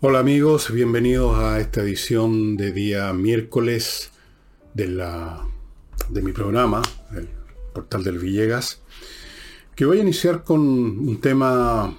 [0.00, 4.12] Hola amigos, bienvenidos a esta edición de día miércoles
[4.72, 5.44] de, la,
[6.08, 6.82] de mi programa,
[7.16, 7.28] el
[7.74, 8.80] portal del Villegas,
[9.74, 11.96] que voy a iniciar con un tema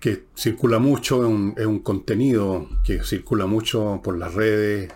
[0.00, 1.22] que circula mucho,
[1.56, 4.92] es un, contenido que circula mucho por las redes,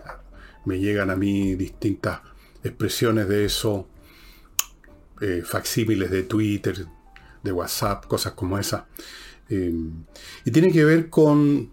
[0.66, 2.20] me llegan a mí distintas
[2.62, 3.88] expresiones de eso,
[5.20, 5.42] eh,
[6.10, 6.86] de Twitter,
[7.42, 8.84] de WhatsApp, cosas como esas.
[9.48, 9.72] Eh,
[10.44, 11.70] y tiene que ver con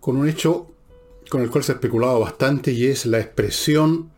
[0.00, 0.74] con un hecho
[1.30, 4.10] con el cual se ha especulado bastante y es la expresión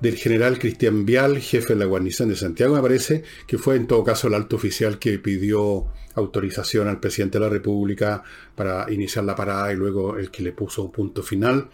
[0.00, 3.86] del general Cristian Vial, jefe de la guarnición de Santiago, me parece, que fue en
[3.86, 8.22] todo caso el alto oficial que pidió autorización al presidente de la República
[8.54, 11.68] para iniciar la parada y luego el que le puso un punto final.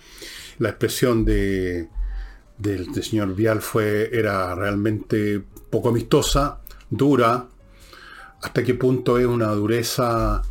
[0.59, 1.89] La expresión de,
[2.63, 7.47] del, señor Vial fue, era realmente poco amistosa, dura,
[8.41, 10.43] hasta qué punto es una dureza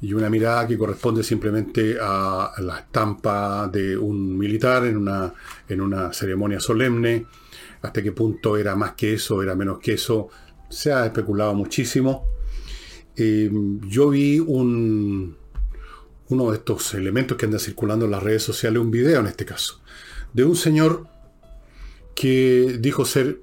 [0.00, 5.32] y una mirada que corresponde simplemente a la estampa de un militar en una,
[5.68, 7.26] en una ceremonia solemne.
[7.82, 10.28] Hasta qué punto era más que eso, era menos que eso,
[10.68, 12.26] se ha especulado muchísimo.
[13.16, 13.50] Eh,
[13.86, 15.36] yo vi un,
[16.28, 19.44] uno de estos elementos que anda circulando en las redes sociales, un video en este
[19.44, 19.80] caso,
[20.32, 21.06] de un señor
[22.18, 23.40] que dijo ser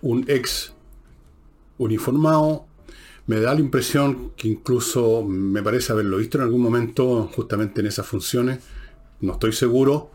[0.00, 0.72] un ex
[1.76, 2.64] uniformado.
[3.26, 7.88] Me da la impresión que incluso me parece haberlo visto en algún momento justamente en
[7.88, 8.60] esas funciones,
[9.20, 10.10] no estoy seguro,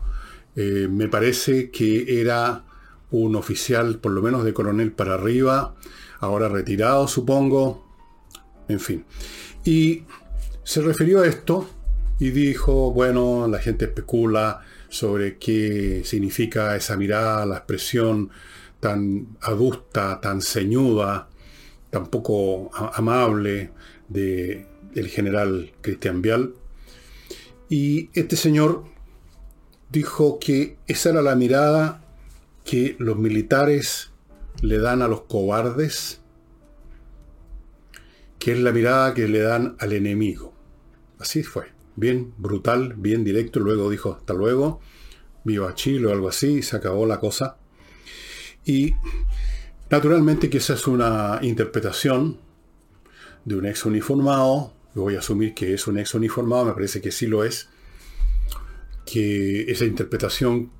[0.56, 2.64] eh, me parece que era
[3.12, 5.76] un oficial por lo menos de coronel para arriba,
[6.18, 7.86] ahora retirado supongo,
[8.66, 9.04] en fin.
[9.64, 10.02] Y
[10.64, 11.70] se refirió a esto
[12.18, 18.30] y dijo, bueno, la gente especula sobre qué significa esa mirada, la expresión
[18.80, 21.28] tan adusta, tan ceñuda,
[21.90, 23.70] tampoco amable
[24.08, 26.54] de el general Cristian Vial.
[27.68, 28.84] Y este señor
[29.90, 32.02] dijo que esa era la mirada
[32.64, 34.10] que los militares
[34.60, 36.20] le dan a los cobardes,
[38.38, 40.52] que es la mirada que le dan al enemigo.
[41.18, 41.66] Así fue,
[42.00, 44.80] bien brutal, bien directo, luego dijo hasta luego,
[45.44, 47.56] viva Chile o algo así, y se acabó la cosa.
[48.64, 48.94] Y
[49.90, 52.38] Naturalmente que esa es una interpretación
[53.44, 57.10] de un ex uniformado, voy a asumir que es un ex uniformado, me parece que
[57.10, 57.68] sí lo es,
[59.04, 60.70] que esa interpretación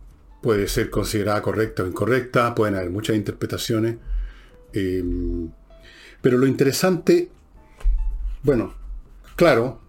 [0.41, 3.97] puede ser considerada correcta o incorrecta, pueden haber muchas interpretaciones,
[4.75, 5.03] eh,
[6.23, 7.31] pero lo interesante,
[8.45, 8.75] bueno,
[9.35, 9.81] claro,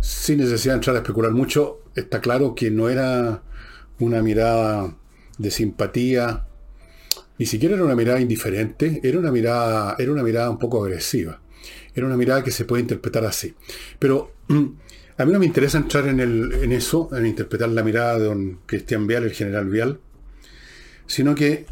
[0.00, 3.42] sin necesidad de entrar a especular mucho, está claro que no era
[3.98, 4.94] una mirada
[5.38, 6.48] de simpatía
[7.38, 11.40] ni siquiera era una mirada indiferente, era una mirada, era una mirada un poco agresiva.
[11.94, 13.54] Era una mirada que se puede interpretar así.
[13.98, 14.32] Pero
[15.18, 18.60] a mí no me interesa entrar en, en eso, en interpretar la mirada de don
[18.66, 20.00] Cristian Vial, el general Vial,
[21.06, 21.66] sino que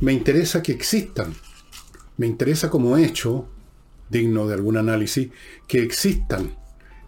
[0.00, 1.34] me interesa que existan.
[2.16, 3.48] Me interesa como hecho,
[4.08, 5.28] digno de algún análisis,
[5.68, 6.56] que existan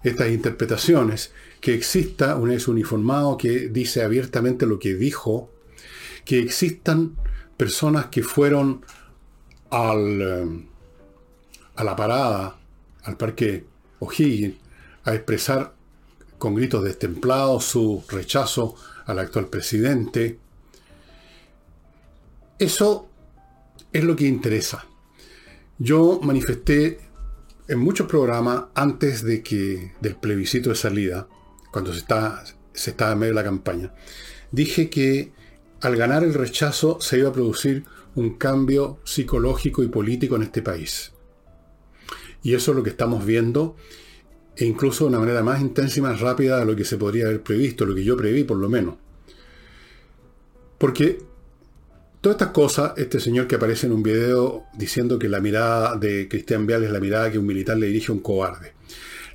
[0.05, 5.51] estas interpretaciones, que exista un ex uniformado que dice abiertamente lo que dijo,
[6.25, 7.17] que existan
[7.57, 8.85] personas que fueron
[9.71, 10.67] al, eh,
[11.77, 12.57] a la parada,
[13.03, 13.65] al parque
[14.01, 14.57] O'Higgins,
[15.05, 15.75] a expresar
[16.39, 18.75] con gritos destemplados su rechazo
[19.07, 20.39] al actual presidente.
[22.59, 23.09] Eso
[23.93, 24.85] es lo que interesa.
[25.79, 27.01] Yo manifesté
[27.69, 31.29] en muchos programas antes de que del plebiscito de salida,
[31.73, 33.95] cuando se está, se estaba en medio de la campaña,
[34.51, 35.33] dije que
[35.81, 40.63] al ganar el rechazo se iba a producir un cambio psicológico y político en este
[40.63, 41.13] país.
[42.43, 43.77] Y eso es lo que estamos viendo,
[44.57, 47.27] e incluso de una manera más intensa y más rápida de lo que se podría
[47.27, 48.97] haber previsto, lo que yo preví por lo menos.
[50.79, 51.19] Porque
[52.25, 56.27] todas estas cosas, este señor que aparece en un video diciendo que la mirada de
[56.27, 58.73] Cristian Vial es la mirada que un militar le dirige a un cobarde.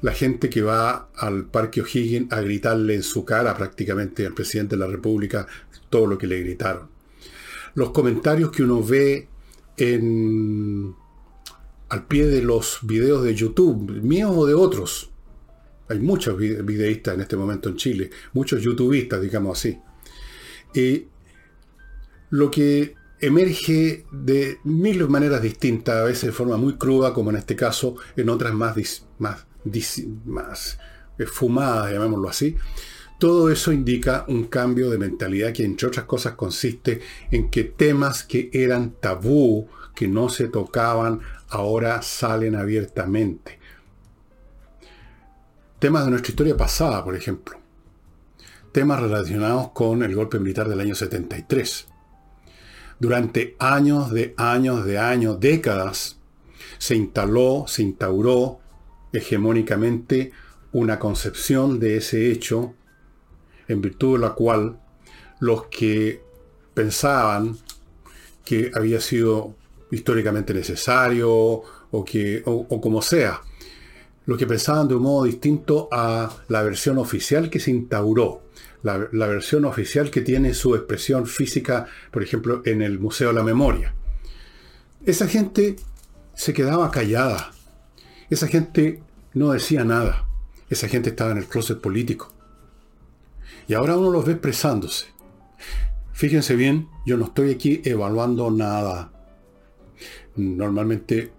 [0.02, 4.76] La gente que va al Parque O'Higgins a gritarle en su cara prácticamente al presidente
[4.76, 5.46] de la República
[5.92, 6.90] todo lo que le gritaron.
[7.76, 9.28] Los comentarios que uno ve
[9.78, 10.96] en,
[11.90, 15.12] al pie de los videos de YouTube, míos o de otros.
[15.90, 19.78] Hay muchos videístas en este momento en Chile, muchos youtubistas, digamos así.
[20.74, 21.06] Y
[22.30, 27.38] lo que emerge de mil maneras distintas, a veces de forma muy cruda, como en
[27.38, 28.76] este caso, en otras más,
[29.18, 29.46] más,
[30.26, 30.78] más
[31.28, 32.56] fumadas, llamémoslo así,
[33.18, 38.24] Todo eso indica un cambio de mentalidad que entre otras cosas consiste en que temas
[38.24, 43.60] que eran tabú, que no se tocaban, ahora salen abiertamente.
[45.80, 47.60] Temas de nuestra historia pasada, por ejemplo.
[48.72, 51.89] Temas relacionados con el golpe militar del año 73.
[53.00, 56.18] Durante años de años de años, décadas,
[56.78, 58.60] se instaló, se instauró
[59.14, 60.32] hegemónicamente
[60.72, 62.74] una concepción de ese hecho
[63.68, 64.80] en virtud de la cual
[65.40, 66.22] los que
[66.74, 67.58] pensaban
[68.44, 69.56] que había sido
[69.92, 73.42] históricamente necesario o, que, o, como sea,
[74.26, 78.42] los que pensaban de un modo distinto a la versión oficial que se instauró,
[78.84, 83.44] la, versión oficial que tiene su expresión física, por ejemplo, en el Museo de la
[83.44, 83.94] Memoria.
[85.06, 85.76] Esa gente
[86.34, 87.52] se quedaba callada,
[88.30, 89.02] esa gente
[89.34, 90.28] no decía nada,
[90.70, 92.34] esa gente estaba en el closet político.
[93.68, 95.08] Y ahora uno los ve expresándose.
[96.14, 99.12] Fíjense bien, yo no estoy aquí evaluando nada.
[100.36, 101.32] Normalmente,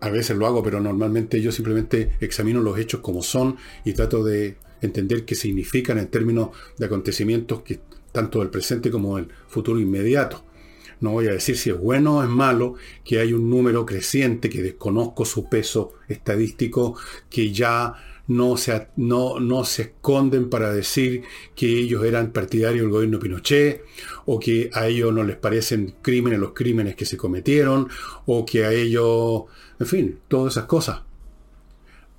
[0.00, 4.24] a veces lo hago, pero normalmente yo simplemente examino los hechos como son y trato
[4.24, 7.80] de entender qué significan en términos de acontecimientos que
[8.12, 10.44] tanto del presente como del futuro inmediato.
[11.00, 12.74] No voy a decir si es bueno o es malo,
[13.04, 16.96] que hay un número creciente, que desconozco su peso estadístico,
[17.28, 17.94] que ya
[18.28, 21.22] no se, no, no se esconden para decir
[21.56, 23.82] que ellos eran partidarios del gobierno Pinochet,
[24.26, 27.88] o que a ellos no les parecen crímenes los crímenes que se cometieron,
[28.26, 29.44] o que a ellos,
[29.80, 31.00] en fin, todas esas cosas.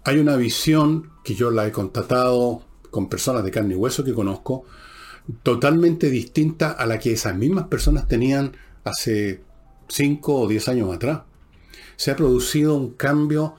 [0.05, 4.13] Hay una visión que yo la he constatado con personas de carne y hueso que
[4.13, 4.65] conozco,
[5.41, 9.41] totalmente distinta a la que esas mismas personas tenían hace
[9.87, 11.21] 5 o 10 años atrás.
[11.95, 13.55] Se ha producido un cambio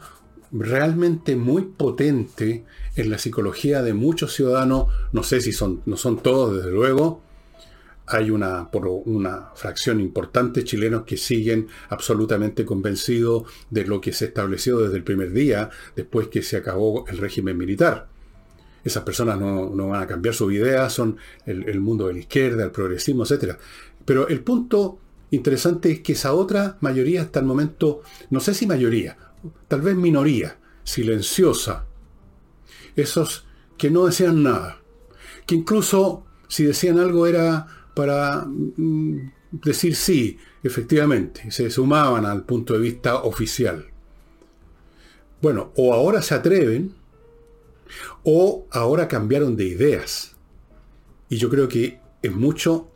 [0.52, 2.64] realmente muy potente
[2.94, 7.22] en la psicología de muchos ciudadanos, no sé si son, no son todos desde luego,
[8.06, 14.12] hay una, por una fracción importante de chilenos que siguen absolutamente convencidos de lo que
[14.12, 18.08] se estableció desde el primer día, después que se acabó el régimen militar.
[18.84, 21.16] Esas personas no, van a cambiar su idea, son
[21.46, 23.56] el, el, mundo de la izquierda, el progresismo, etc.
[24.04, 24.98] Pero el punto
[25.30, 29.16] interesante es que esa otra mayoría hasta el momento, no sé si mayoría,
[29.68, 31.86] tal vez minoría, silenciosa.
[32.94, 33.46] Esos
[33.78, 34.80] que no decían nada.
[35.46, 42.74] Que incluso si decían algo era para mm, decir sí, efectivamente, se sumaban al punto
[42.74, 43.86] de vista oficial.
[45.40, 46.94] Bueno, o ahora se atreven,
[48.22, 50.34] o ahora cambiaron de ideas.
[51.28, 52.90] Y yo creo que es mucho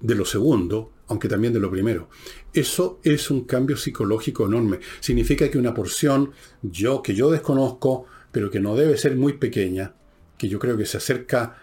[0.00, 2.08] de lo segundo, aunque también de lo primero.
[2.52, 4.80] Eso es un cambio psicológico enorme.
[5.00, 9.94] Significa que una porción, yo que yo desconozco, pero que no debe ser muy pequeña,
[10.36, 11.56] que yo creo que se acerca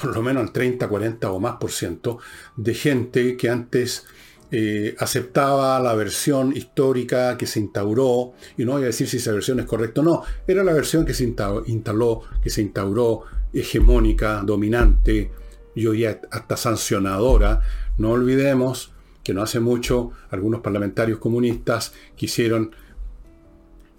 [0.00, 2.18] por lo menos al 30, 40 o más por ciento,
[2.56, 4.04] de gente que antes
[4.50, 9.32] eh, aceptaba la versión histórica que se instauró, y no voy a decir si esa
[9.32, 14.42] versión es correcta o no, era la versión que se instaló, que se instauró hegemónica,
[14.44, 15.30] dominante,
[15.74, 17.62] yo ya hasta sancionadora,
[17.98, 18.92] no olvidemos
[19.24, 22.74] que no hace mucho algunos parlamentarios comunistas quisieron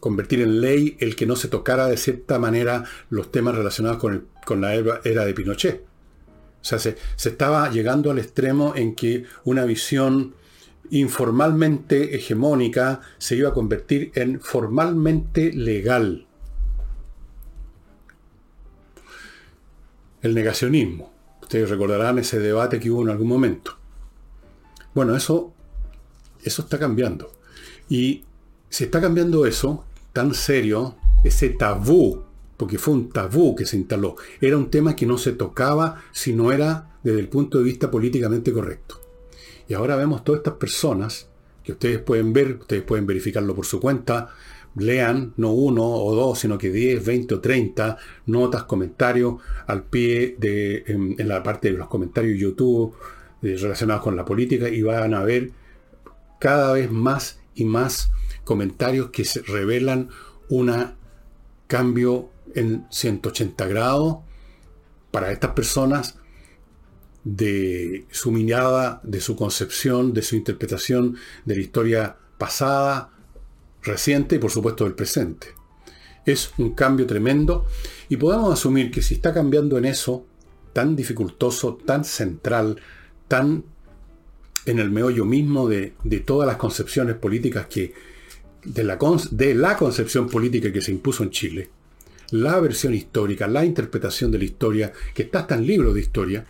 [0.04, 4.28] convertir en ley el que no se tocara de cierta manera los temas relacionados con,
[4.46, 5.82] con la era de Pinochet.
[5.82, 10.36] O sea, se, se, estaba llegando al extremo en que una visión
[10.90, 16.28] informalmente hegemónica se iba a convertir en formalmente legal.
[20.22, 21.14] El negacionismo.
[21.42, 23.78] Ustedes recordarán ese debate que hubo en algún momento.
[24.94, 25.54] Bueno, eso,
[26.44, 27.32] eso está cambiando.
[27.88, 28.26] Y
[28.70, 32.24] si está cambiando eso, tan serio, ese tabú,
[32.56, 36.34] porque fue un tabú que se instaló, era un tema que no se tocaba si
[36.34, 39.02] no era desde el punto de vista políticamente correcto.
[39.68, 41.28] Y ahora vemos todas estas personas
[41.64, 44.30] que ustedes pueden ver, ustedes pueden verificarlo por su cuenta,
[44.76, 49.36] lean no uno o dos, sino que 10, 20 o 30 notas, comentarios
[49.68, 52.94] al pie de, en, la parte de los comentarios YouTube,
[53.42, 55.52] relacionados con la política y van a ver
[56.40, 58.12] cada vez más y más
[58.44, 60.10] comentarios que revelan
[60.50, 60.94] un
[61.68, 64.18] cambio en 180 grados
[65.12, 66.16] para estas personas
[67.24, 73.12] de su mirada, de su concepción, de su interpretación de la historia pasada,
[73.82, 75.48] reciente y por supuesto del presente.
[76.26, 77.66] Es un cambio tremendo
[78.10, 80.26] y podemos asumir que si está cambiando en eso,
[80.74, 82.82] tan dificultoso, tan central,
[83.28, 83.64] tan
[84.66, 85.94] en el meollo mismo de,
[86.26, 87.94] todas las concepciones políticas que,
[88.66, 88.98] de la,
[89.32, 91.70] de la concepción política que se impuso en Chile,
[92.32, 96.46] la versión histórica, la interpretación de la historia, que está hasta en libros de historia,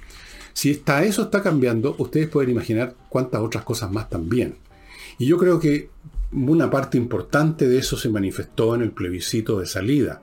[0.53, 4.55] si está, eso está cambiando, ustedes pueden imaginar cuántas otras cosas más también.
[5.17, 5.89] Y yo creo que
[6.31, 10.21] una parte importante de eso se manifestó en el plebiscito de salida,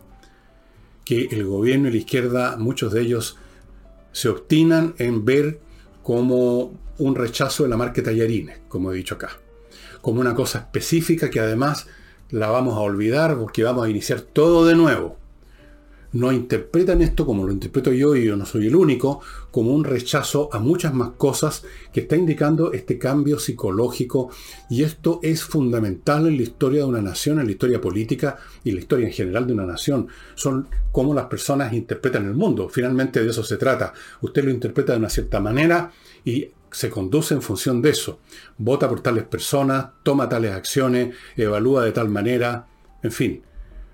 [1.05, 3.37] que el gobierno y la izquierda, muchos de ellos,
[4.13, 5.61] se obstinan en ver
[6.03, 9.39] como un rechazo de la marca tallarines, como he dicho acá,
[10.01, 11.87] como una cosa específica que además
[12.31, 15.21] la vamos a olvidar porque vamos a iniciar todo de nuevo
[16.13, 19.85] no interpretan esto como lo interpreto yo y yo no soy el único, como un
[19.85, 24.31] rechazo a muchas más cosas que está indicando este cambio psicológico
[24.69, 28.73] y esto es fundamental en la historia de una nación, en la historia política y
[28.73, 30.09] la historia en general de una nación.
[30.35, 32.69] Son cómo las personas interpretan el mundo.
[32.69, 33.93] Finalmente de eso se trata.
[34.21, 35.93] Usted lo interpreta de una cierta manera
[36.25, 38.21] y se conduce en función de eso.
[38.59, 42.67] Vota por tales personas, toma tales acciones, evalúa de tal manera,
[43.03, 43.43] en fin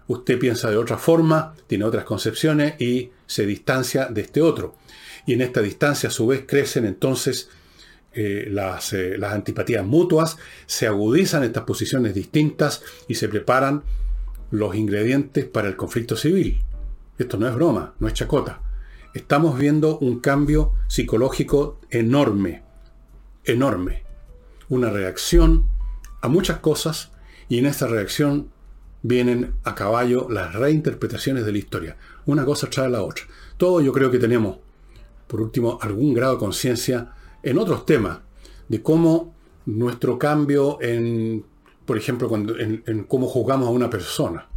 [0.09, 4.76] usted piensa de otra forma, tiene otras concepciones y se distancia de este otro.
[5.26, 7.49] Y en esta distancia a su vez crecen entonces
[8.12, 13.83] eh, las, eh, las antipatías mutuas, se agudizan estas posiciones distintas y se preparan
[14.50, 16.62] los ingredientes para el conflicto civil.
[17.18, 18.62] Esto no es broma, no es chacota.
[19.12, 22.62] Estamos viendo un cambio psicológico enorme,
[23.46, 24.02] enorme.
[24.68, 25.66] Una reacción
[26.20, 27.12] a muchas cosas
[27.48, 28.50] y en esta reacción
[29.02, 31.96] vienen a caballo las reinterpretaciones de la historia.
[32.26, 33.24] Una cosa trae a la otra.
[33.56, 34.58] Todo yo creo que tenemos,
[35.26, 37.12] por último, algún grado de conciencia
[37.42, 38.18] en otros temas,
[38.68, 39.34] de cómo
[39.66, 41.44] nuestro cambio en,
[41.84, 44.48] por ejemplo, cuando, en, cómo juzgamos a una persona.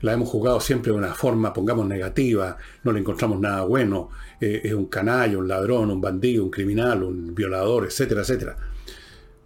[0.00, 4.62] La hemos juzgado siempre de una forma, pongamos negativa, no le encontramos nada bueno, eh,
[4.64, 8.56] es un canalla, un ladrón, un bandido, un criminal, un violador, etcétera, etcétera.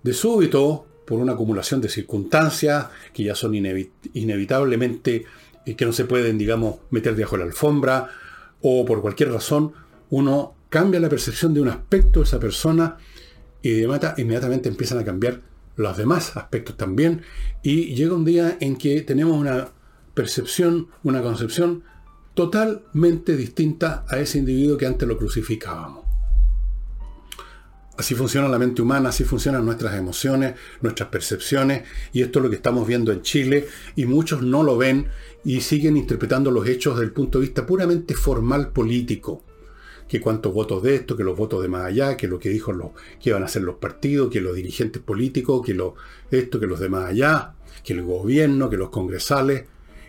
[0.03, 5.25] De súbito, por una acumulación de circunstancias que ya son inevitablemente,
[5.67, 8.09] eh, que no se pueden, digamos, meter debajo de la alfombra,
[8.63, 9.73] o por cualquier razón,
[10.11, 12.97] uno cambia la percepción de un aspecto de esa persona
[13.63, 15.41] y de inmediatamente empiezan a cambiar
[15.77, 17.23] los demás aspectos también,
[17.63, 19.69] y llega un día en que tenemos una
[20.15, 21.83] percepción, una concepción
[22.35, 26.05] totalmente distinta a ese individuo que antes lo crucificábamos.
[27.97, 32.51] Así funciona la mente humana, así funcionan nuestras emociones, nuestras percepciones, y esto es lo
[32.51, 35.07] que estamos viendo en Chile, y muchos no lo ven
[35.45, 39.45] y siguen interpretando los hechos desde el punto de vista puramente formal político.
[40.09, 42.73] Que cuántos votos de esto, que los votos de más allá, que lo que dijo
[42.73, 42.91] los,
[43.23, 45.95] que iban a hacer los partidos, que los dirigentes políticos, que lo,
[46.31, 47.55] esto, que los de más allá,
[47.85, 49.65] que el gobierno, que los congresales,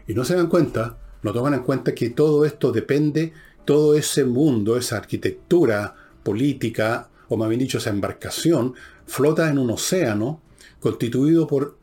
[0.08, 3.34] y no se dan cuenta, no toman en cuenta que todo esto depende,
[3.66, 9.72] todo ese mundo, esa arquitectura política, o más bien dicho, esa embarcación, flota en un
[9.72, 10.42] océano
[10.80, 11.78] constituido por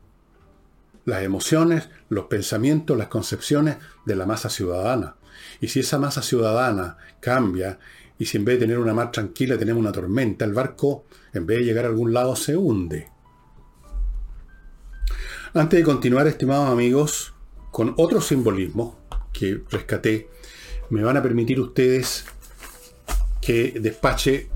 [1.05, 5.15] las emociones, los pensamientos, las concepciones de la masa ciudadana.
[5.59, 7.79] Y si esa masa ciudadana cambia,
[8.17, 11.45] y si en vez de tener una mar tranquila tenemos una tormenta, el barco, en
[11.45, 13.09] vez de llegar a algún lado, se hunde.
[15.53, 17.32] Antes de continuar, estimados amigos,
[17.73, 18.99] con otro simbolismo
[19.33, 20.29] que rescaté,
[20.91, 22.23] me van a permitir ustedes
[23.41, 24.47] que despache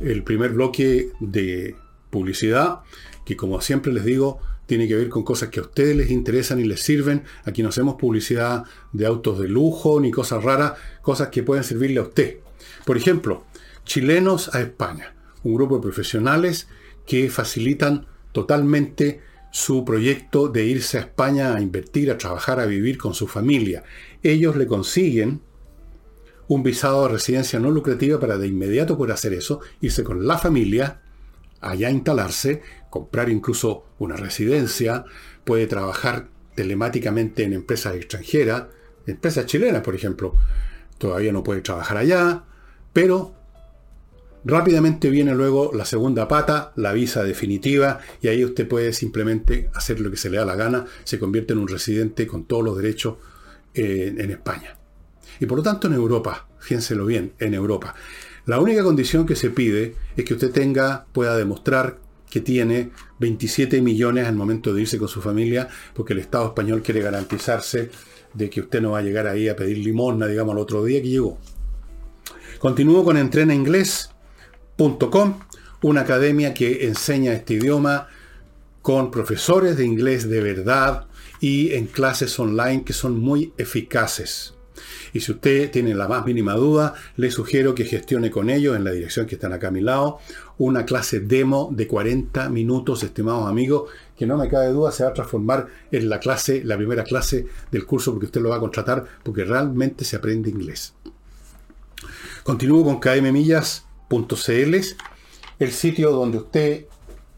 [0.00, 1.76] el primer bloque de
[2.10, 2.80] publicidad,
[3.24, 6.58] que como siempre les digo, tiene que ver con cosas que a ustedes les interesan
[6.58, 7.22] y les sirven.
[7.44, 12.00] Aquí no hacemos publicidad de autos de lujo ni cosas raras, cosas que pueden servirle
[12.00, 12.38] a usted.
[12.84, 13.44] Por ejemplo,
[13.84, 16.66] Chilenos a España, un grupo de profesionales
[17.06, 19.20] que facilitan totalmente
[19.56, 23.84] su proyecto de irse a España a invertir, a trabajar, a vivir con su familia.
[24.22, 25.40] Ellos le consiguen
[26.46, 30.36] un visado de residencia no lucrativa para de inmediato poder hacer eso, irse con la
[30.36, 31.00] familia,
[31.62, 32.60] allá instalarse,
[32.90, 35.06] comprar incluso una residencia,
[35.44, 38.64] puede trabajar telemáticamente en empresas extranjeras,
[39.06, 40.34] empresas chilenas, por ejemplo.
[40.98, 42.44] Todavía no puede trabajar allá,
[42.92, 43.32] pero
[44.46, 50.00] rápidamente viene luego la segunda pata, la visa definitiva, y ahí usted puede simplemente hacer
[50.00, 52.76] lo que se le da la gana, se convierte en un residente con todos los
[52.76, 53.16] derechos
[53.74, 54.78] eh, en España.
[55.40, 57.94] Y por lo tanto en Europa, fíjenselo bien, en Europa.
[58.46, 61.98] La única condición que se pide es que usted tenga, pueda demostrar
[62.30, 66.82] que tiene 27 millones al momento de irse con su familia, porque el Estado español
[66.82, 67.90] quiere garantizarse
[68.32, 71.02] de que usted no va a llegar ahí a pedir limosna, digamos, al otro día
[71.02, 71.38] que llegó.
[72.58, 73.16] Continúo con
[75.82, 78.08] una academia que enseña este idioma
[78.82, 81.06] con profesores de inglés de verdad
[81.40, 84.54] y en clases online que son muy eficaces.
[85.12, 88.84] Y si usted tiene la más mínima duda, le sugiero que gestione con ellos, en
[88.84, 90.18] la dirección que están acá a mi lado,
[90.58, 95.10] una clase demo de 40 minutos, estimados amigos, que no me cabe duda se va
[95.10, 98.60] a transformar en la clase, la primera clase del curso, porque usted lo va a
[98.60, 100.94] contratar, porque realmente se aprende inglés.
[102.42, 103.00] Continúo con
[104.08, 104.74] kmmillas.cl,
[105.58, 106.86] el sitio donde usted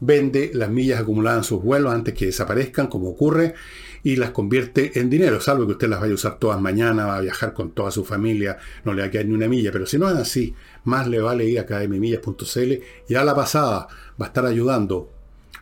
[0.01, 3.55] vende las millas acumuladas en sus vuelos antes que desaparezcan, como ocurre,
[4.05, 7.17] y las convierte en dinero, salvo que usted las vaya a usar todas mañana, va
[7.17, 9.87] a viajar con toda su familia, no le va a quedar ni una milla, pero
[9.87, 12.73] si no es así, más le vale ir a kmmillas.cl
[13.09, 13.89] y a la pasada
[14.21, 15.11] va a estar ayudando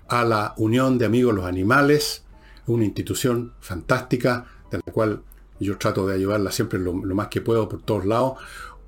[0.08, 2.24] a la Unión de Amigos Los Animales,
[2.66, 5.22] una institución fantástica de la cual
[5.58, 8.38] yo trato de ayudarla siempre lo, lo más que puedo por todos lados.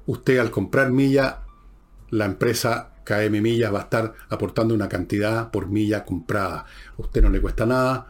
[0.07, 1.41] Usted al comprar milla,
[2.11, 6.67] la empresa KM Millas va a estar aportando una cantidad por milla comprada.
[6.99, 8.09] A usted no le cuesta nada,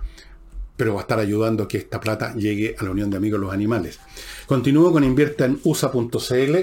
[0.76, 3.40] pero va a estar ayudando a que esta plata llegue a la Unión de Amigos
[3.40, 4.00] de los Animales.
[4.46, 6.56] Continúo con invierta en USA.cl,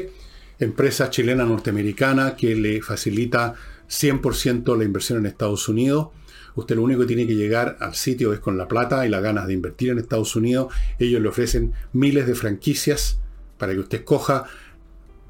[0.59, 3.55] empresa chilena norteamericana que le facilita
[3.89, 6.09] 100% la inversión en Estados Unidos.
[6.55, 9.21] Usted lo único que tiene que llegar al sitio es con la plata y las
[9.21, 10.73] ganas de invertir en Estados Unidos.
[10.99, 13.19] Ellos le ofrecen miles de franquicias
[13.57, 14.45] para que usted escoja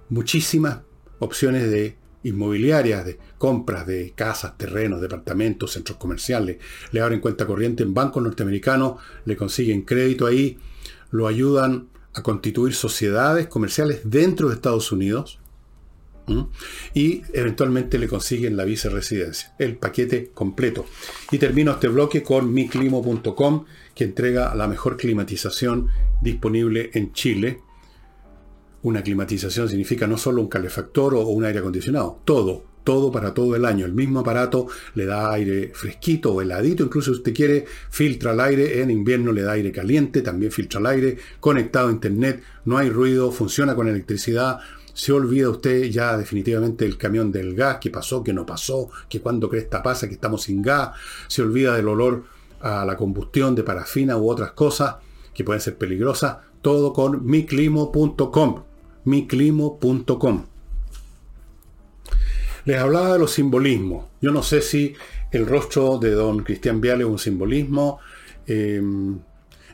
[0.09, 0.79] muchísimas
[1.19, 6.57] opciones de inmobiliarias, de compras de casas, terrenos, departamentos, centros comerciales,
[6.91, 8.95] le abren cuenta corriente en bancos norteamericanos,
[9.25, 10.57] le consiguen crédito ahí,
[11.11, 15.39] lo ayudan a constituir sociedades comerciales dentro de Estados Unidos
[16.93, 20.85] y eventualmente le consiguen la visa residencia, el paquete completo.
[21.31, 25.89] Y termino este bloque con miclimo.com que entrega la mejor climatización
[26.21, 27.61] disponible en Chile
[28.85, 33.55] una climatización significa no solo un calefactor o un aire acondicionado, todo, todo para todo
[33.55, 33.83] el año.
[33.83, 38.39] El mismo aparato le da aire fresquito o heladito, incluso si usted quiere, filtra el
[38.39, 42.77] aire, en invierno le da aire caliente, también filtra el aire, conectado a internet, no
[42.77, 44.59] hay ruido, funciona con electricidad.
[44.93, 49.19] Se olvida usted ya definitivamente el camión del gas, que pasó, que no pasó, que
[49.19, 50.91] cuando cresta pasa, que estamos sin gas.
[51.27, 52.25] Se olvida del olor
[52.61, 54.97] a la combustión de parafina u otras cosas
[55.33, 56.37] que pueden ser peligrosas.
[56.61, 58.64] Todo con miclimo.com
[59.05, 60.45] miclimo.com.
[62.65, 64.05] Les hablaba de los simbolismos.
[64.21, 64.95] Yo no sé si
[65.31, 67.99] el rostro de don Cristian Vial es un simbolismo.
[68.47, 69.19] Em,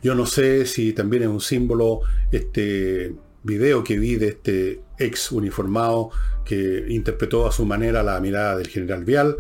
[0.04, 3.14] yo no sé si también es un símbolo este
[3.44, 6.10] video que vi de este ex uniformado
[6.44, 9.36] que interpretó a su manera la mirada del general Vial.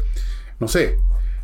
[0.59, 0.97] No sé.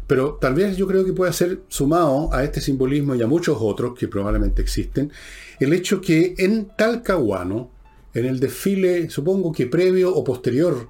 [0.07, 3.57] Pero tal vez yo creo que puede ser sumado a este simbolismo y a muchos
[3.59, 5.11] otros que probablemente existen,
[5.59, 7.71] el hecho que en Talcahuano,
[8.19, 10.89] en el desfile, supongo que previo o posterior,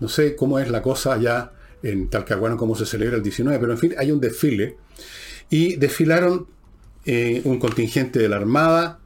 [0.00, 1.52] no sé cómo es la cosa allá
[1.82, 4.76] en Talcahuano, cómo se celebra el 19, pero en fin, hay un desfile
[5.50, 6.46] y desfilaron
[7.04, 8.98] eh, un contingente de la Armada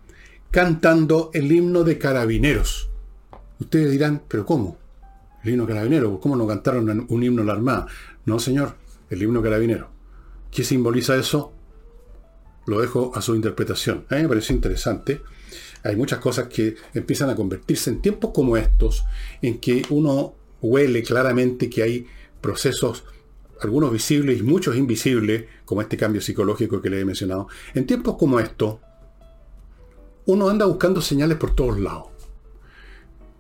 [0.50, 2.90] cantando el himno de carabineros.
[3.58, 4.78] Ustedes dirán, pero ¿cómo?
[5.44, 7.86] El himno carabinero, ¿cómo no cantaron un himno de la Armada?
[8.26, 8.76] No, señor,
[9.10, 9.90] el himno carabinero.
[10.50, 11.52] ¿Qué simboliza eso?
[12.66, 14.04] Lo dejo a su interpretación.
[14.08, 15.22] A mí me pareció interesante
[15.82, 19.04] hay muchas cosas que empiezan a convertirse en tiempos como estos,
[19.40, 22.06] en que uno huele claramente que hay
[22.40, 23.04] procesos,
[23.60, 27.48] algunos visibles y muchos invisibles, como este cambio psicológico que le he mencionado.
[27.74, 28.78] En tiempos como estos,
[30.26, 32.08] uno anda buscando señales por todos lados.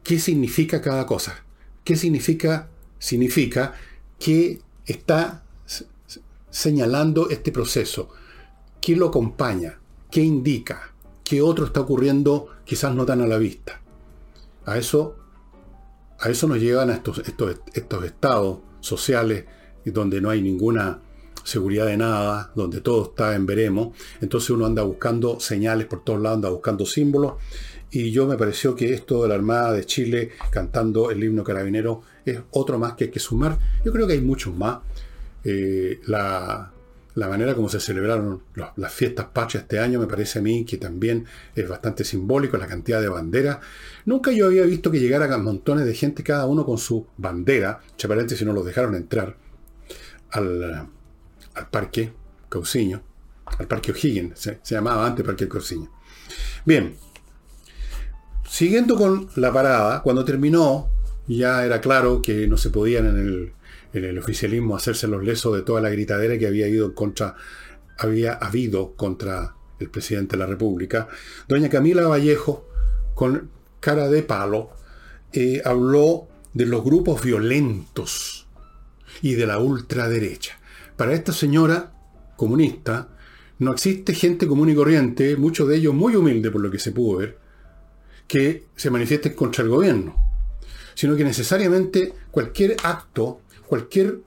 [0.02, 1.44] ¿Qué significa cada cosa?
[1.84, 2.68] ¿Qué significa?
[2.98, 3.74] Significa
[4.18, 5.44] que está
[6.50, 8.08] señalando este proceso.
[8.80, 9.78] ¿Qué lo acompaña?
[10.10, 10.91] ¿Qué indica?
[11.32, 13.80] Que otro está ocurriendo quizás no tan a la vista.
[14.66, 15.16] A eso,
[16.20, 19.46] a eso nos llevan a estos, estos, estos estados sociales
[19.86, 21.00] donde no hay ninguna
[21.42, 23.96] seguridad de nada, donde todo está en veremos.
[24.20, 27.36] Entonces uno anda buscando señales por todos lados, anda buscando símbolos.
[27.90, 32.02] Y yo me pareció que esto de la Armada de Chile cantando el himno carabinero
[32.26, 33.58] es otro más que hay que sumar.
[33.86, 34.80] Yo creo que hay muchos más.
[35.44, 36.71] Eh, la,
[37.14, 38.42] la manera como se celebraron
[38.76, 42.66] las fiestas patrias este año me parece a mí que también es bastante simbólico, la
[42.66, 43.58] cantidad de banderas.
[44.06, 48.36] Nunca yo había visto que llegaran montones de gente, cada uno con su bandera, chaparente
[48.36, 49.36] si no los dejaron entrar,
[50.30, 50.88] al,
[51.70, 52.12] parque
[52.48, 53.02] Cauciño,
[53.44, 55.90] al parque O'Higgins, se, se, llamaba antes parque Cauciño.
[56.64, 56.96] Bien,
[58.48, 60.88] siguiendo con la parada, cuando terminó,
[61.28, 63.52] ya era claro que no se podían en el
[63.92, 67.36] en el oficialismo hacerse los lesos de toda la gritadera que había ido contra,
[67.98, 71.08] había habido contra el presidente de la República,
[71.48, 72.68] doña Camila Vallejo,
[73.14, 73.50] con
[73.80, 74.70] cara de palo,
[75.32, 78.46] eh, habló de los grupos violentos
[79.20, 80.58] y de la ultraderecha.
[80.96, 81.92] Para esta señora
[82.36, 83.08] comunista,
[83.58, 86.92] no existe gente común y corriente, muchos de ellos muy humildes por lo que se
[86.92, 87.38] pudo ver,
[88.26, 90.16] que se manifiesten contra el gobierno,
[90.94, 93.41] sino que necesariamente cualquier acto,
[93.72, 94.18] cualquier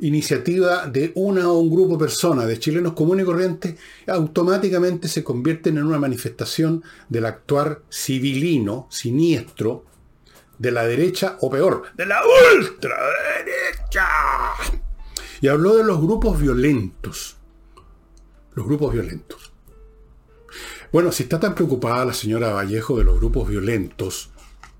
[0.00, 3.74] iniciativa de una o un grupo de personas, de chilenos comunes y corrientes,
[4.06, 9.86] automáticamente se convierten en una manifestación del actuar civilino, siniestro,
[10.56, 12.20] de la derecha o peor, de la
[12.54, 14.06] ultraderecha.
[15.40, 17.38] Y habló de los grupos violentos.
[18.54, 19.52] Los grupos violentos.
[20.92, 24.30] Bueno, si está tan preocupada la señora Vallejo de los grupos violentos,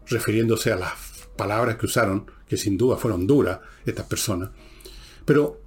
[0.07, 1.10] refiriéndose a las
[1.41, 4.51] palabras que usaron, que sin duda fueron duras estas personas,
[5.25, 5.59] pero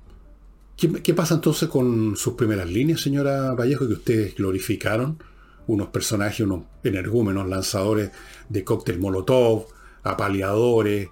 [0.77, 5.17] ¿qué, pasa entonces con sus primeras líneas, señora Vallejo, que ustedes glorificaron?
[5.65, 8.11] Unos personajes, unos energúmenos, lanzadores
[8.49, 9.65] de cóctel molotov,
[10.03, 11.09] apaleadores,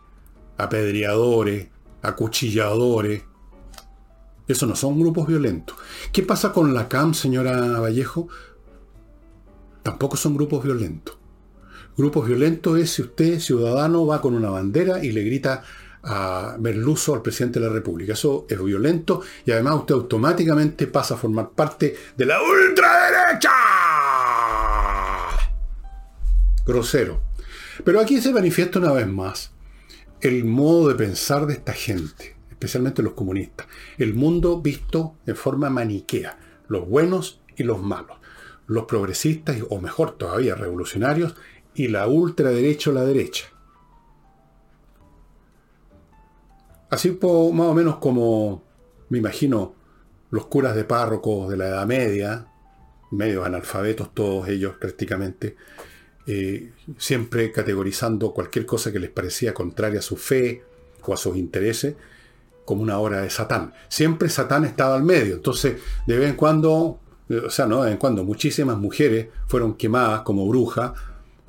[0.58, 1.70] apedreadores,
[2.04, 3.24] acuchilladores.
[4.48, 5.76] Eso no son grupos violentos.
[6.12, 8.28] ¿Qué pasa con la CAM, señora Vallejo?
[9.82, 11.21] Tampoco son grupos violentos.
[11.98, 15.64] Grupos violentos es si usted, ciudadano, va con una bandera y le grita
[16.04, 18.14] a Merluzo al presidente de la República.
[18.14, 23.52] Eso es violento y además usted automáticamente pasa a formar parte de la ultraderecha.
[26.66, 27.22] Grosero.
[27.84, 29.52] Pero aquí se manifiesta una vez más
[30.22, 33.68] el modo de pensar de esta gente, especialmente los comunistas.
[33.98, 38.18] El mundo visto en forma maniquea, los buenos y los malos,
[38.68, 41.36] los progresistas, o mejor todavía, revolucionarios,
[41.76, 43.46] y la ultraderecha o la derecha.
[46.90, 48.64] Así más o menos como,
[49.10, 49.74] me imagino,
[50.30, 52.48] los curas de párrocos de la Edad Media,
[53.12, 55.56] medio analfabetos todos ellos prácticamente,
[56.28, 60.64] eh, siempre categorizando cualquier cosa que les parecía contraria a su fe
[61.04, 61.96] o a sus intereses
[62.66, 63.74] como una obra de Satán.
[63.88, 65.36] Siempre Satán estaba al medio.
[65.36, 69.76] Entonces, de vez en cuando, o sea, no de vez en cuando, muchísimas mujeres fueron
[69.76, 70.92] quemadas como brujas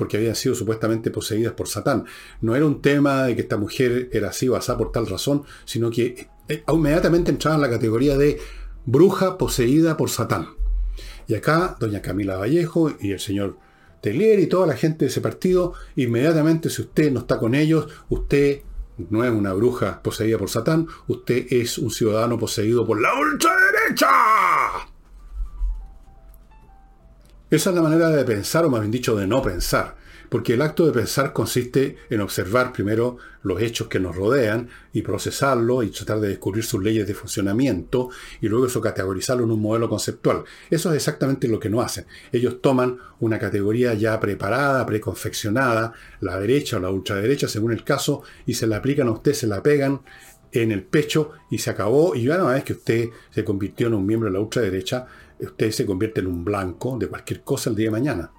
[0.03, 2.07] porque habían sido supuestamente poseídas por Satán.
[2.41, 5.93] No era un tema de que esta mujer era así o por tal razón, sino
[5.93, 8.41] que eh, inmediatamente entraba en la categoría de
[8.85, 10.49] bruja poseída por Satán.
[11.29, 13.59] Y acá, doña Camila Vallejo y el señor
[14.01, 17.87] Telier y toda la gente de ese partido, inmediatamente si usted no está con ellos,
[18.09, 18.62] usted
[19.09, 24.09] no es una bruja poseída por Satán, usted es un ciudadano poseído por la ultraderecha.
[27.53, 29.95] Esa es la manera de pensar, o más bien dicho, de no pensar
[30.33, 35.03] porque el acto de pensar consiste en observar primero los hechos que nos rodean y
[35.03, 38.09] procesarlo y tratar de descubrir sus leyes de funcionamiento
[38.41, 40.45] y luego eso categorizarlo en un modelo conceptual.
[40.71, 42.07] Eso es exactamente lo que no hacen.
[42.33, 48.23] Ellos toman una categoría ya preparada, preconfeccionada, la derecha o la ultraderecha según el caso,
[48.47, 50.01] y se la aplican a usted, se la pegan
[50.53, 52.15] en el pecho y se acabó.
[52.15, 55.07] Y ya una vez que usted se convirtió en un miembro de la ultraderecha,
[55.44, 58.31] usted se convierte en un blanco de cualquier cosa el día de mañana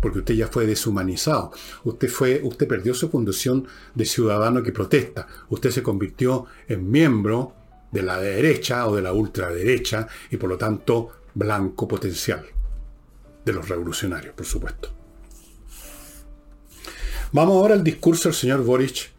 [0.00, 1.52] porque usted ya fue deshumanizado.
[1.84, 5.26] Usted, fue, usted perdió su condición de ciudadano que protesta.
[5.48, 7.54] Usted se convirtió en miembro
[7.90, 12.44] de la derecha o de la ultraderecha y por lo tanto blanco potencial
[13.44, 14.90] de los revolucionarios, por supuesto.
[17.32, 19.10] Vamos ahora al discurso del señor Boric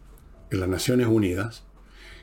[0.50, 1.64] en las Naciones Unidas,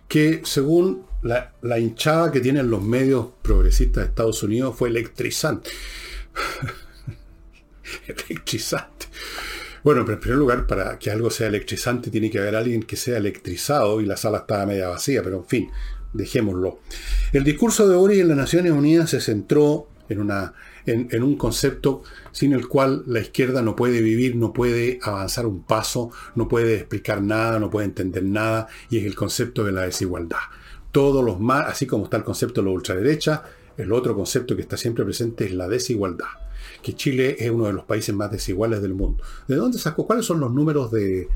[0.07, 5.71] que según la, hinchada que tienen los medios progresistas de Estados Unidos fue electrizante.
[8.07, 9.07] electrizante.
[9.83, 12.95] Bueno, pero en primer lugar, para que algo sea electrizante, tiene que haber alguien que
[12.95, 15.71] sea electrizado y la sala estaba media vacía, pero en fin,
[16.13, 16.79] dejémoslo.
[17.33, 22.67] El discurso de Ori en las Naciones Unidas se centró en, un concepto sin el
[22.67, 27.59] cual la izquierda no puede vivir, no puede avanzar un paso, no puede explicar nada,
[27.59, 30.37] no puede entender nada, y es el concepto de la desigualdad.
[30.95, 33.43] Todos los más, así como está el concepto de la ultraderecha,
[33.75, 36.27] el otro concepto que está siempre presente es la desigualdad
[36.81, 39.23] que Chile es uno de los países más desiguales del mundo.
[39.47, 40.05] ¿De dónde sacó?
[40.05, 41.27] ¿Cuáles son los números de,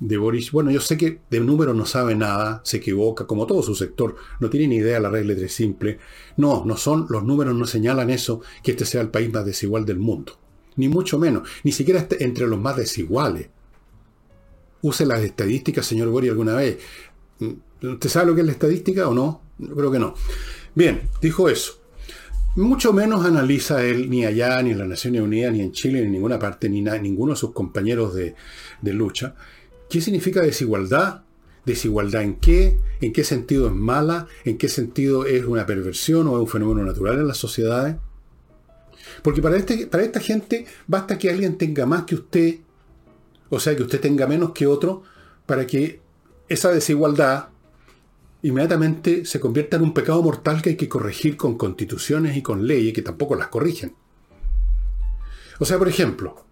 [0.00, 0.50] de Boris?
[0.50, 4.16] Bueno, yo sé que de números no sabe nada, se equivoca, como todo su sector,
[4.40, 5.98] no tiene ni idea la regla de simple.
[6.36, 9.84] No, no son, los números no señalan eso, que este sea el país más desigual
[9.84, 10.38] del mundo.
[10.76, 13.48] Ni mucho menos, ni siquiera este, entre los más desiguales.
[14.80, 16.78] Use las estadísticas, señor Boris, alguna vez.
[17.82, 19.42] ¿Usted sabe lo que es la estadística o no?
[19.58, 20.14] Creo que no.
[20.74, 21.80] Bien, dijo eso.
[22.56, 26.06] Mucho menos analiza él ni allá, ni en las Naciones Unidas, ni en Chile, ni
[26.06, 28.34] en ninguna parte, ni ninguno de sus compañeros de,
[28.82, 29.34] lucha.
[29.88, 31.22] ¿Qué significa desigualdad?
[31.64, 32.80] ¿Desigualdad en qué?
[33.00, 34.26] ¿En qué sentido es mala?
[34.44, 37.96] ¿En qué sentido es una perversión o es un fenómeno natural en las sociedades?
[39.22, 42.56] Porque para, este, para esta gente basta que alguien tenga más que usted,
[43.50, 45.02] o sea, que usted tenga menos que otro,
[45.46, 46.00] para que
[46.48, 47.50] esa desigualdad
[48.42, 52.66] inmediatamente se convierte en un pecado mortal que hay que corregir con constituciones y con
[52.66, 53.94] leyes que tampoco las corrigen.
[55.58, 56.44] O sea, por ejemplo,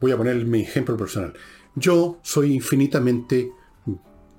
[0.00, 1.34] voy a poner mi ejemplo personal.
[1.74, 3.52] Yo soy infinitamente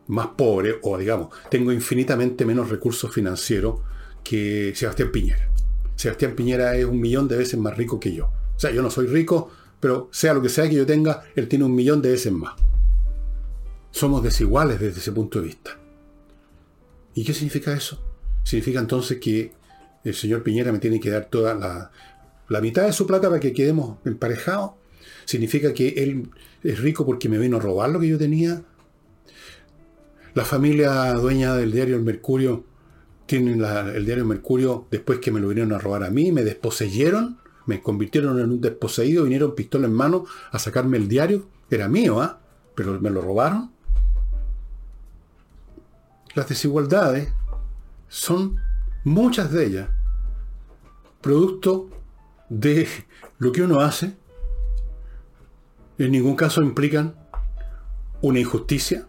[0.07, 3.81] más pobre, o digamos, tengo infinitamente menos recursos financieros
[4.23, 5.49] que Sebastián Piñera.
[5.95, 8.25] Sebastián Piñera es un millón de veces más rico que yo.
[8.25, 11.47] O sea, yo no soy rico, pero sea lo que sea que yo tenga, él
[11.47, 12.55] tiene un millón de veces más.
[13.91, 15.77] Somos desiguales desde ese punto de vista.
[17.17, 17.99] ¿Y qué significa eso?
[18.43, 19.51] Significa entonces que
[20.03, 21.91] el señor Piñera me tiene que dar toda la,
[22.47, 24.73] la mitad de su plata para que quedemos emparejados.
[25.25, 26.29] Significa que él
[26.63, 28.61] es rico porque me vino a robar lo que yo tenía.
[30.35, 32.65] La familia dueña del diario El Mercurio
[33.25, 37.39] tienen el diario Mercurio después que me lo vinieron a robar a mí, me desposeyeron,
[37.65, 42.21] me convirtieron en un desposeído, vinieron pistola en mano a sacarme el diario, era mío,
[42.21, 42.41] ¿ah?
[42.75, 43.71] Pero me lo robaron.
[46.37, 47.29] Las desigualdades
[48.09, 48.57] son
[49.03, 49.89] muchas de ellas
[51.19, 51.89] producto
[52.47, 52.87] de
[53.39, 54.15] lo que uno hace.
[55.97, 57.15] En ningún caso implican
[58.21, 59.07] una injusticia,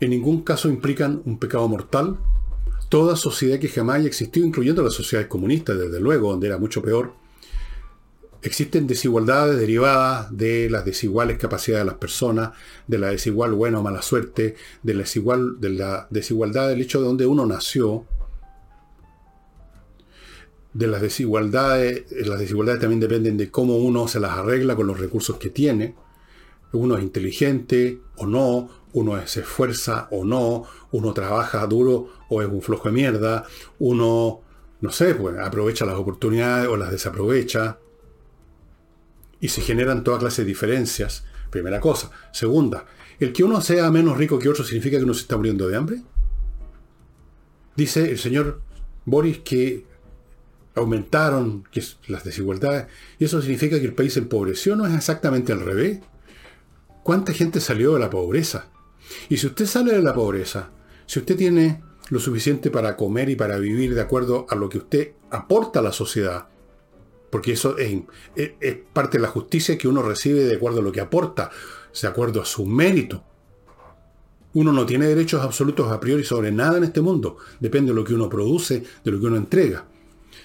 [0.00, 2.16] en ningún caso implican un pecado mortal,
[2.88, 6.80] toda sociedad que jamás haya existido, incluyendo las sociedades comunistas, desde luego, donde era mucho
[6.80, 7.12] peor,
[8.42, 12.50] existen desigualdades derivadas de las desiguales capacidades de las personas,
[12.86, 15.04] de la desigual buena o mala suerte, de la,
[15.58, 18.04] de la desigualdad del hecho de donde uno nació,
[20.74, 24.98] de las desigualdades, las desigualdades también dependen de cómo uno se las arregla con los
[24.98, 25.94] recursos que tiene.
[26.72, 32.48] Uno es inteligente o no, uno se esfuerza o no, uno trabaja duro o es
[32.48, 33.44] un flojo de mierda,
[33.78, 34.40] uno,
[34.80, 37.78] no sé, pues aprovecha las oportunidades o las desaprovecha.
[39.42, 41.24] Y se generan toda clase de diferencias.
[41.50, 42.10] Primera cosa.
[42.32, 42.86] Segunda,
[43.20, 45.76] el que uno sea menos rico que otro significa que uno se está muriendo de
[45.76, 46.02] hambre.
[47.76, 48.62] Dice el señor
[49.04, 49.84] Boris que
[50.74, 51.68] aumentaron
[52.06, 52.86] las desigualdades
[53.18, 54.76] y eso significa que el país empobreció.
[54.76, 56.00] No es exactamente al revés.
[57.02, 58.66] ¿Cuánta gente salió de la pobreza?
[59.28, 60.70] Y si usted sale de la pobreza,
[61.06, 64.78] si usted tiene lo suficiente para comer y para vivir de acuerdo a lo que
[64.78, 66.46] usted aporta a la sociedad,
[67.32, 67.98] porque eso es,
[68.92, 71.50] parte de la justicia que uno recibe de acuerdo a lo que aporta,
[71.98, 73.24] de acuerdo a su mérito.
[74.52, 78.04] Uno no tiene derechos absolutos a priori sobre nada en este mundo, depende de lo
[78.04, 79.86] que uno produce, de lo que uno entrega.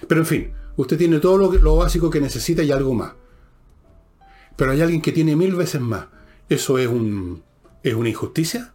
[0.08, 3.12] Pero en fin, usted tiene todo lo, lo básico que necesita y algo más.
[4.56, 6.06] Pero hay alguien que tiene mil veces más.
[6.48, 7.42] ¿Eso es un,
[7.82, 8.72] ¿Es una injusticia?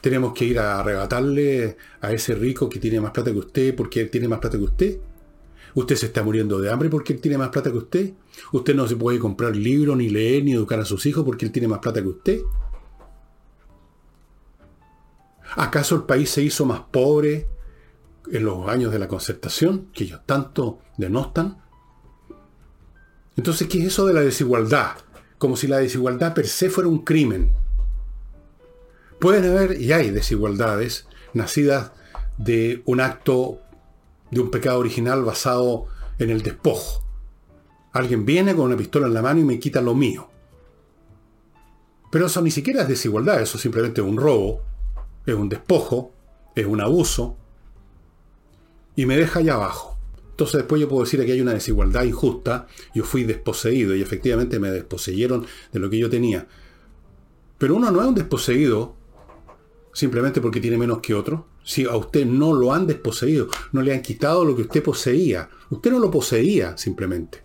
[0.00, 4.00] ¿Tenemos que ir a arrebatarle a ese rico que tiene más plata que usted porque
[4.00, 5.00] él tiene más plata que usted?
[5.74, 8.12] ¿Usted se está muriendo de hambre porque él tiene más plata que usted?
[8.52, 11.52] ¿Usted no se puede comprar libros, ni leer, ni educar a sus hijos porque él
[11.52, 12.40] tiene más plata que usted?
[15.56, 17.48] ¿Acaso el país se hizo más pobre
[18.30, 21.58] en los años de la concertación, que ellos tanto denostan?
[23.36, 24.96] Entonces, ¿qué es eso de la desigualdad?
[25.38, 27.54] Como si la desigualdad per se fuera un crimen.
[29.18, 31.92] Pueden haber y hay desigualdades nacidas
[32.38, 33.60] de un acto,
[34.30, 35.86] de un pecado original basado
[36.18, 37.04] en el despojo.
[37.92, 40.28] Alguien viene con una pistola en la mano y me quita lo mío.
[42.10, 44.62] Pero eso ni siquiera es desigualdad, eso simplemente es un robo,
[45.26, 46.12] es un despojo,
[46.54, 47.36] es un abuso,
[48.96, 49.96] y me deja allá abajo.
[50.30, 54.58] Entonces después yo puedo decir que hay una desigualdad injusta, yo fui desposeído y efectivamente
[54.58, 56.46] me desposeyeron de lo que yo tenía.
[57.58, 58.94] Pero uno no es un desposeído
[59.92, 61.46] simplemente porque tiene menos que otro.
[61.70, 65.48] Si a usted no lo han desposeído, no le han quitado lo que usted poseía.
[65.70, 67.44] Usted no lo poseía simplemente.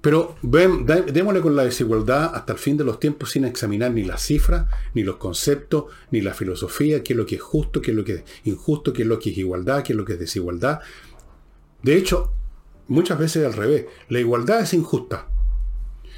[0.00, 4.22] Pero démosle con la desigualdad hasta el fin de los tiempos sin examinar ni las
[4.22, 7.96] cifras, ni los conceptos, ni la filosofía, qué es lo que es justo, qué es
[7.96, 10.20] lo que es injusto, qué es lo que es igualdad, qué es lo que es
[10.20, 10.78] desigualdad.
[11.82, 12.34] De hecho,
[12.86, 15.26] muchas veces al revés, la igualdad es injusta.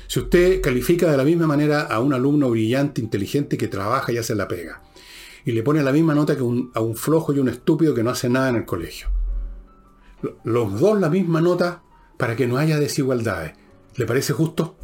[0.07, 4.19] Si usted califica de la misma manera a un alumno brillante, inteligente, que trabaja y
[4.19, 4.83] hace la pega,
[5.49, 8.11] y le pone la misma nota que a un flojo y un estúpido que no
[8.11, 9.09] hace nada en el colegio,
[10.45, 11.81] los dos la misma nota
[12.19, 13.55] para que no haya desigualdades,
[13.97, 14.77] ¿le parece justo?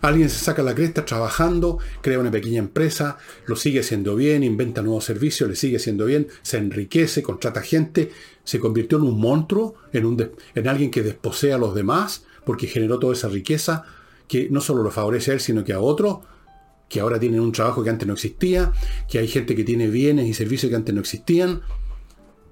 [0.00, 4.80] Alguien se saca la cresta trabajando, crea una pequeña empresa, lo sigue haciendo bien, inventa
[4.80, 8.12] nuevos servicios, le sigue haciendo bien, se enriquece, contrata gente,
[8.44, 12.66] se convirtió en un monstruo, en, un en alguien que desposea a los demás, porque
[12.66, 13.84] generó toda esa riqueza
[14.26, 16.20] que no solo lo favorece a él, sino que a otros,
[16.88, 18.72] que ahora tienen un trabajo que antes no existía,
[19.08, 21.62] que hay gente que tiene bienes y servicios que antes no existían.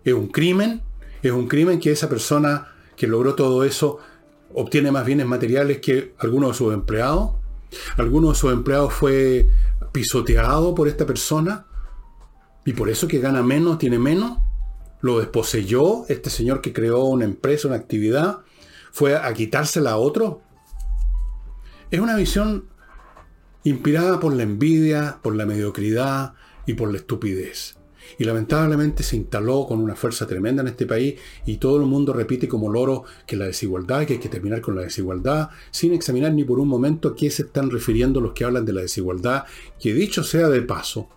[0.04, 0.82] Es un crimen,
[1.22, 3.98] es un crimen que esa persona que logró todo eso
[4.54, 7.32] obtiene más bienes materiales que algunos de sus empleados.
[7.96, 9.48] Alguno de sus empleados fue
[9.92, 11.66] pisoteado por esta persona
[12.64, 14.38] y por eso que gana menos, tiene menos.
[15.00, 18.40] Lo desposeyó este señor que creó una empresa, una actividad
[18.92, 20.42] fue a quitársela a otro
[21.90, 22.68] Es una visión
[23.64, 26.34] inspirada por la envidia, por la mediocridad
[26.66, 27.76] y por la estupidez.
[28.18, 31.14] Y lamentablemente se instaló con una fuerza tremenda en este país
[31.46, 34.74] y todo el mundo repite como loro que la desigualdad, que hay que terminar con
[34.74, 38.44] la desigualdad, sin examinar ni por un momento a qué se están refiriendo los que
[38.44, 39.44] hablan de la desigualdad,
[39.80, 41.08] que dicho sea de paso,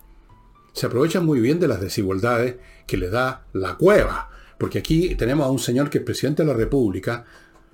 [0.73, 4.29] se aprovechan muy bien de las desigualdades que le da la cueva.
[4.57, 7.25] Porque aquí tenemos a un señor que es presidente de la República,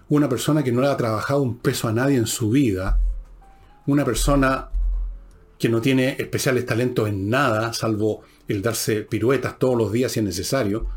[0.10, 2.99] una persona que no le ha trabajado un peso a nadie en su vida,
[3.91, 4.69] una persona
[5.62, 10.19] que no tiene especiales talentos en nada, salvo el darse piruetas todos los días si
[10.19, 10.88] es necesario,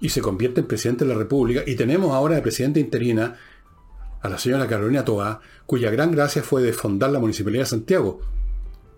[0.00, 1.62] y se convierte en presidente de la República.
[1.66, 3.36] Y tenemos ahora de presidente interina
[4.22, 8.20] a la señora Carolina Toa, cuya gran gracia fue de fundar la Municipalidad de Santiago.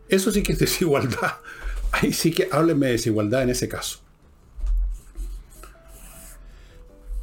[0.09, 1.33] Eso sí que es desigualdad.
[1.90, 3.98] Ahí sí que háblenme de desigualdad en ese caso.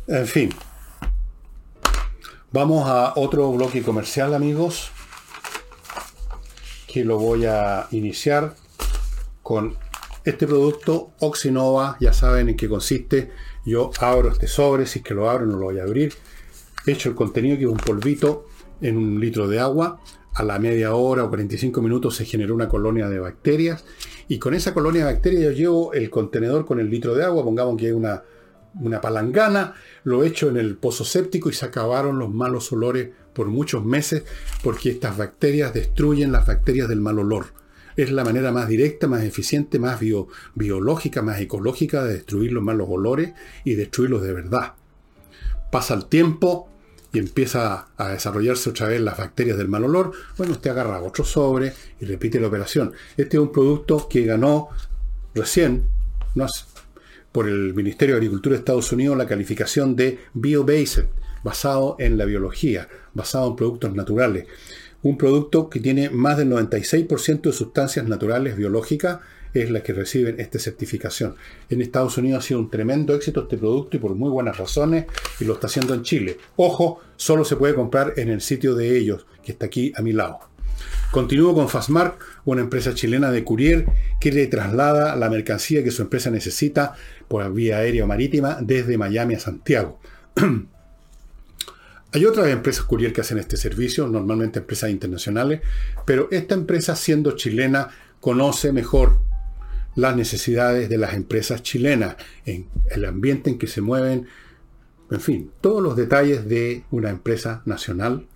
[0.07, 0.49] En fin.
[2.51, 4.91] Vamos a otro bloque comercial, amigos
[6.91, 8.54] que lo voy a iniciar
[9.41, 9.75] con
[10.25, 13.32] este producto Oxinova, ya saben en qué consiste.
[13.65, 16.13] Yo abro este sobre, si es que lo abro no lo voy a abrir.
[16.86, 18.45] He hecho el contenido que es un polvito
[18.82, 20.01] en un litro de agua.
[20.34, 23.86] A la media hora o 45 minutos se generó una colonia de bacterias.
[24.27, 27.43] Y con esa colonia de bacterias yo llevo el contenedor con el litro de agua.
[27.43, 28.23] Pongamos que hay una,
[28.75, 29.75] una palangana.
[30.04, 34.23] Lo echo en el pozo séptico y se acabaron los malos olores por muchos meses
[34.63, 37.47] porque estas bacterias destruyen las bacterias del mal olor.
[37.95, 39.99] Es la manera más directa, más eficiente, más
[40.55, 43.33] biológica, más ecológica de destruir los malos olores
[43.65, 44.73] y destruirlos de verdad.
[45.71, 46.69] Pasa el tiempo
[47.13, 50.13] y empieza a desarrollarse otra vez las bacterias del mal olor.
[50.37, 52.93] Bueno, usted agarra otro sobre y repite la operación.
[53.17, 54.69] Este es un producto que ganó
[55.35, 55.83] recién,
[57.31, 61.05] por el Ministerio de Agricultura de Estados Unidos la calificación de BioBased,
[61.43, 64.45] basado en la biología, basado en productos naturales.
[65.04, 69.19] Un producto que tiene más del 96% de sustancias naturales biológicas
[69.54, 71.36] es la que reciben esta certificación.
[71.69, 75.06] En Estados Unidos ha sido un tremendo éxito este producto y por muy buenas razones
[75.39, 76.38] y lo está haciendo en Chile.
[76.56, 80.13] Ojo, solo se puede comprar en el sitio de ellos, que está aquí a mi
[80.13, 80.39] lado.
[81.12, 83.86] Continúo con Fastmark, una empresa chilena de courier
[84.19, 86.93] que le traslada la mercancía que su empresa necesita
[87.27, 89.99] por vía aérea o marítima desde Miami a Santiago.
[92.13, 95.62] Hay otras empresas courier que hacen este servicio, normalmente empresas internacionales,
[96.06, 99.19] pero esta empresa, siendo chilena, conoce mejor
[99.95, 104.28] las necesidades de las empresas chilenas, en el ambiente en que se mueven,
[105.10, 108.28] en fin, todos los detalles de una empresa nacional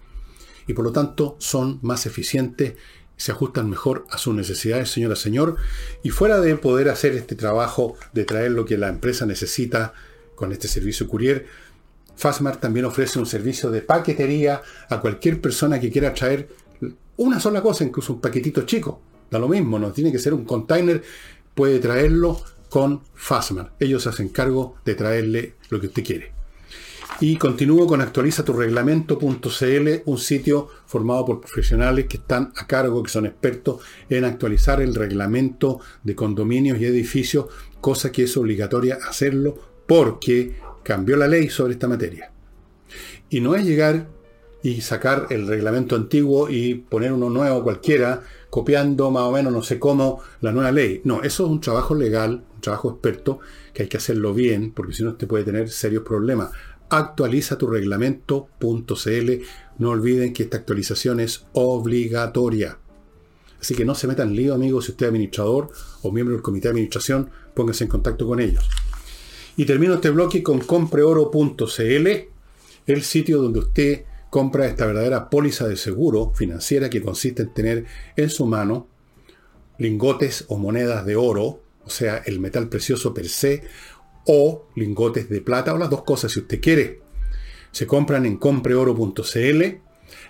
[0.68, 2.76] y por lo tanto son más eficientes,
[3.18, 5.58] se ajustan mejor a sus necesidades, señora, señor,
[6.04, 9.94] y fuera de poder hacer este trabajo de traer lo que la empresa necesita
[10.36, 11.46] con este servicio courier,
[12.16, 16.50] Fastmark también ofrece un servicio de paquetería a cualquier persona que quiera traer
[17.18, 19.02] una sola cosa, incluso un paquetito chico.
[19.30, 21.02] Da lo mismo, no tiene que ser un container,
[21.54, 23.74] puede traerlo con Fastmark.
[23.80, 26.36] Ellos se hacen cargo de traerle lo que usted quiere.
[27.22, 33.02] Y continúo con actualiza tu reglamento.cl, un sitio formado por profesionales que están a cargo,
[33.02, 37.46] que son expertos en actualizar el reglamento de condominios y edificios,
[37.80, 42.32] cosa que es obligatoria hacerlo porque cambió la ley sobre esta materia.
[43.30, 44.08] Y no es llegar
[44.62, 48.22] y sacar el reglamento antiguo y poner uno nuevo cualquiera,
[48.52, 51.02] copiando más o menos no sé cómo la nueva ley.
[51.04, 53.40] No, eso es un trabajo legal, un trabajo experto,
[53.74, 56.52] que hay que hacerlo bien, porque si no te puede tener serios problemas.
[56.90, 59.32] Actualiza tu reglamento.cl.
[59.80, 62.78] No olviden que esta actualización es obligatoria.
[63.60, 65.70] Así que no se metan lío, amigos, si usted es administrador
[66.04, 68.70] o miembro del comité de administración, pónganse en contacto con ellos.
[69.58, 72.08] Y termino este bloque con compreoro.cl,
[72.88, 77.86] el sitio donde usted compra esta verdadera póliza de seguro financiera que consiste en tener
[78.18, 78.88] en su mano
[79.78, 83.64] lingotes o monedas de oro, o sea, el metal precioso per se,
[84.26, 87.00] o lingotes de plata, o las dos cosas si usted quiere.
[87.72, 89.64] Se compran en compreoro.cl,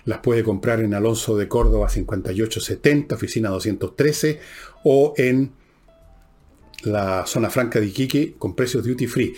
[0.04, 4.40] las puede comprar en Alonso de Córdoba 5870, oficina 213,
[4.84, 5.52] o en
[6.86, 9.34] la zona franca de Iquique con precios duty free.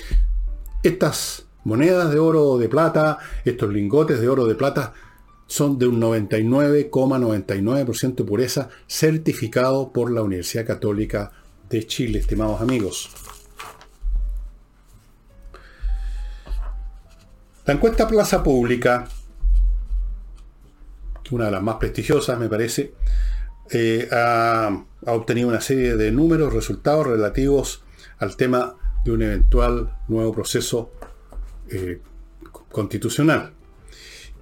[0.83, 4.93] Estas monedas de oro o de plata, estos lingotes de oro o de plata,
[5.47, 11.33] son de un 99,99% de pureza certificado por la Universidad Católica
[11.69, 13.11] de Chile, estimados amigos.
[17.65, 19.07] La encuesta Plaza Pública,
[21.31, 22.95] una de las más prestigiosas me parece,
[23.71, 27.83] eh, ha, obtenido una serie de números, resultados relativos
[28.19, 30.91] al tema de un eventual nuevo proceso
[31.71, 32.01] eh,
[32.71, 33.53] constitucional.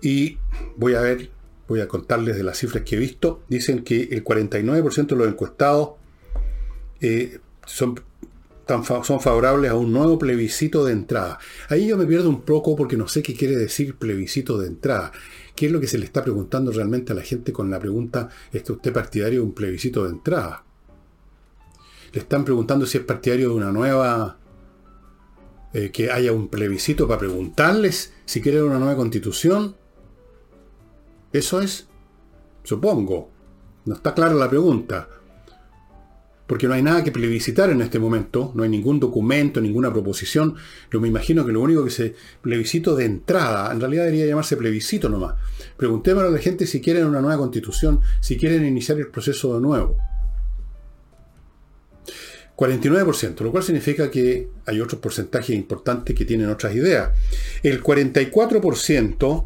[0.00, 0.38] Y
[0.76, 1.30] voy a ver
[1.68, 5.28] voy a contarles de las cifras que he visto, dicen que el 49% de los
[5.28, 5.90] encuestados
[7.00, 8.00] eh, son,
[9.02, 11.38] son favorables a un nuevo plebiscito de entrada.
[11.68, 15.12] Ahí yo me pierdo un poco porque no sé qué quiere decir plebiscito de entrada.
[15.56, 18.28] ¿Qué es lo que se le está preguntando realmente a la gente con la pregunta,
[18.52, 20.64] ¿es usted partidario de un plebiscito de entrada?
[22.12, 24.38] Le están preguntando si es partidario de una nueva...
[25.72, 29.76] Eh, que haya un plebiscito para preguntarles si quieren una nueva constitución.
[31.32, 31.88] Eso es,
[32.62, 33.30] supongo.
[33.84, 35.08] No está clara la pregunta
[36.46, 40.54] porque no hay nada que plebiscitar en este momento, no hay ningún documento, ninguna proposición.
[40.92, 44.56] Yo me imagino que lo único que se plebiscito de entrada, en realidad debería llamarse
[44.56, 45.34] plebiscito nomás.
[45.76, 49.60] Preguntémosle a la gente si quieren una nueva constitución, si quieren iniciar el proceso de
[49.60, 49.96] nuevo.
[52.56, 57.10] 49%, lo cual significa que hay otros porcentajes importantes que tienen otras ideas.
[57.62, 59.44] El 44%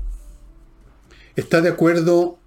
[1.35, 2.39] está de acuerdo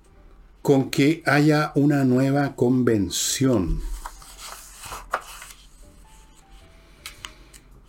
[0.62, 3.82] con que haya una nueva convención.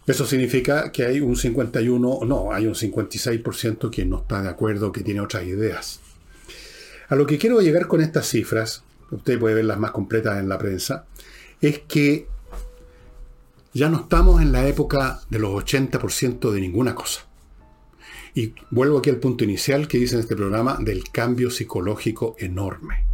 [0.07, 4.93] Eso significa que hay un 51, no, hay un 56% que no está de acuerdo,
[4.93, 6.01] que tiene otras ideas.
[7.09, 10.59] A lo que quiero llegar con estas cifras, usted puede verlas más completas en la
[10.59, 11.07] prensa,
[11.61, 12.27] es que
[13.73, 17.27] ya no estamos en la época de los 80% de ninguna cosa.
[18.35, 23.07] Y vuelvo aquí al punto inicial que dice en este programa del cambio psicológico enorme.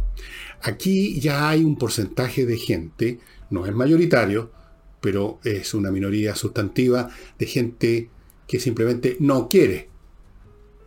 [0.61, 3.19] Aquí ya hay un porcentaje de gente,
[3.49, 4.51] no es mayoritario,
[5.01, 8.09] pero es una minoría sustantiva de gente
[8.47, 9.89] que simplemente no quiere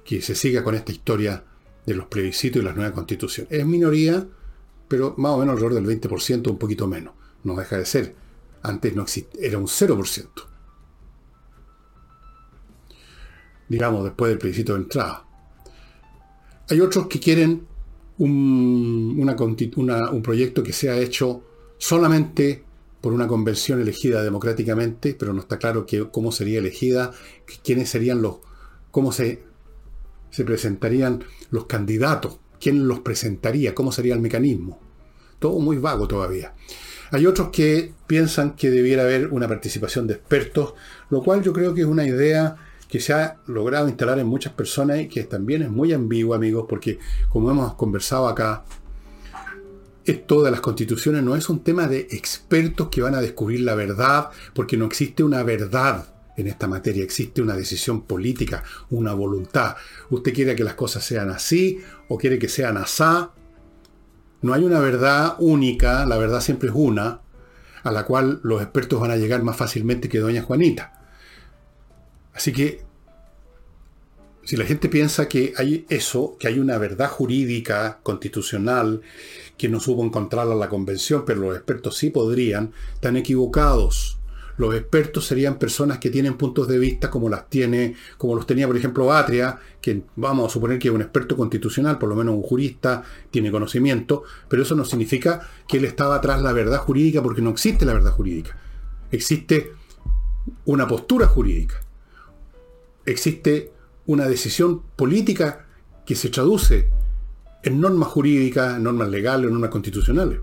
[0.04, 1.44] que se siga con esta historia
[1.84, 3.52] de los plebiscitos y las nuevas constituciones.
[3.52, 4.26] Es minoría,
[4.86, 7.14] pero más o menos alrededor del 20%, un poquito menos.
[7.42, 8.14] No deja de ser.
[8.62, 10.28] Antes no existía, era un 0%.
[13.68, 15.24] Digamos, después del plebiscito de entrada.
[16.68, 17.66] Hay otros que quieren
[18.18, 21.42] un, un proyecto que sea hecho
[21.78, 22.64] solamente
[23.04, 27.12] por una convención elegida democráticamente, pero no está claro cómo sería elegida,
[27.62, 28.36] quiénes serían los,
[28.90, 29.42] cómo se,
[30.30, 34.80] se presentarían los candidatos, quién los presentaría, cómo sería el mecanismo.
[35.38, 36.54] Todo muy vago todavía.
[37.10, 40.72] Hay otros que piensan que debiera haber una participación de expertos,
[41.10, 42.56] lo cual yo creo que es una idea
[42.88, 46.64] que se ha logrado instalar en muchas personas y que también es muy ambigua, amigos,
[46.66, 46.98] porque
[47.28, 48.64] como hemos conversado acá,
[50.04, 54.30] de las constituciones no es un tema de expertos que van a descubrir la verdad,
[54.54, 59.76] porque no existe una verdad en esta materia, existe una decisión política, una voluntad.
[60.10, 63.32] Usted quiere que las cosas sean así o quiere que sean asá.
[64.42, 67.20] No hay una verdad única, la verdad siempre es una,
[67.82, 71.00] a la cual los expertos van a llegar más fácilmente que doña Juanita.
[72.34, 72.84] Así que
[74.44, 79.00] si la gente piensa que hay eso, que hay una verdad jurídica, constitucional,
[79.56, 84.18] que no supo encontrarla la convención, pero los expertos sí podrían, están equivocados.
[84.56, 88.68] Los expertos serían personas que tienen puntos de vista como las tiene, como los tenía,
[88.68, 92.36] por ejemplo, Atria, que vamos a suponer que es un experto constitucional, por lo menos
[92.36, 97.22] un jurista, tiene conocimiento, pero eso no significa que él estaba atrás la verdad jurídica,
[97.22, 98.56] porque no existe la verdad jurídica.
[99.10, 99.72] Existe
[100.66, 101.80] una postura jurídica.
[103.06, 103.72] Existe
[104.06, 105.66] una decisión política
[106.06, 106.90] que se traduce
[107.64, 110.38] en normas jurídicas, en normas legales, en normas constitucionales.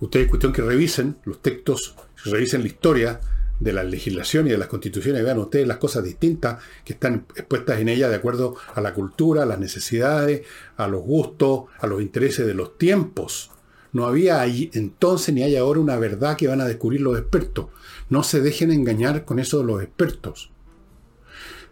[0.00, 3.20] Ustedes es cuestión que revisen los textos, revisen la historia
[3.58, 7.80] de la legislación y de las constituciones, vean ustedes las cosas distintas que están expuestas
[7.80, 10.42] en ella de acuerdo a la cultura, a las necesidades,
[10.76, 13.50] a los gustos, a los intereses de los tiempos.
[13.92, 17.66] No había ahí entonces ni hay ahora una verdad que van a descubrir los expertos.
[18.08, 20.50] No se dejen engañar con eso de los expertos.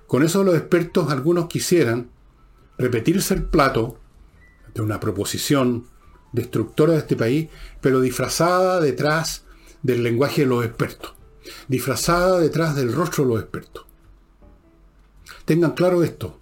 [0.07, 2.11] Con eso los expertos, algunos quisieran
[2.79, 3.99] repetirse el plato
[4.75, 5.87] de una proposición
[6.33, 7.49] destructora de este país,
[7.81, 9.45] pero disfrazada detrás
[9.83, 11.15] del lenguaje de los expertos,
[11.69, 13.87] disfrazada detrás del rostro de los expertos.
[15.45, 16.41] Tengan claro esto.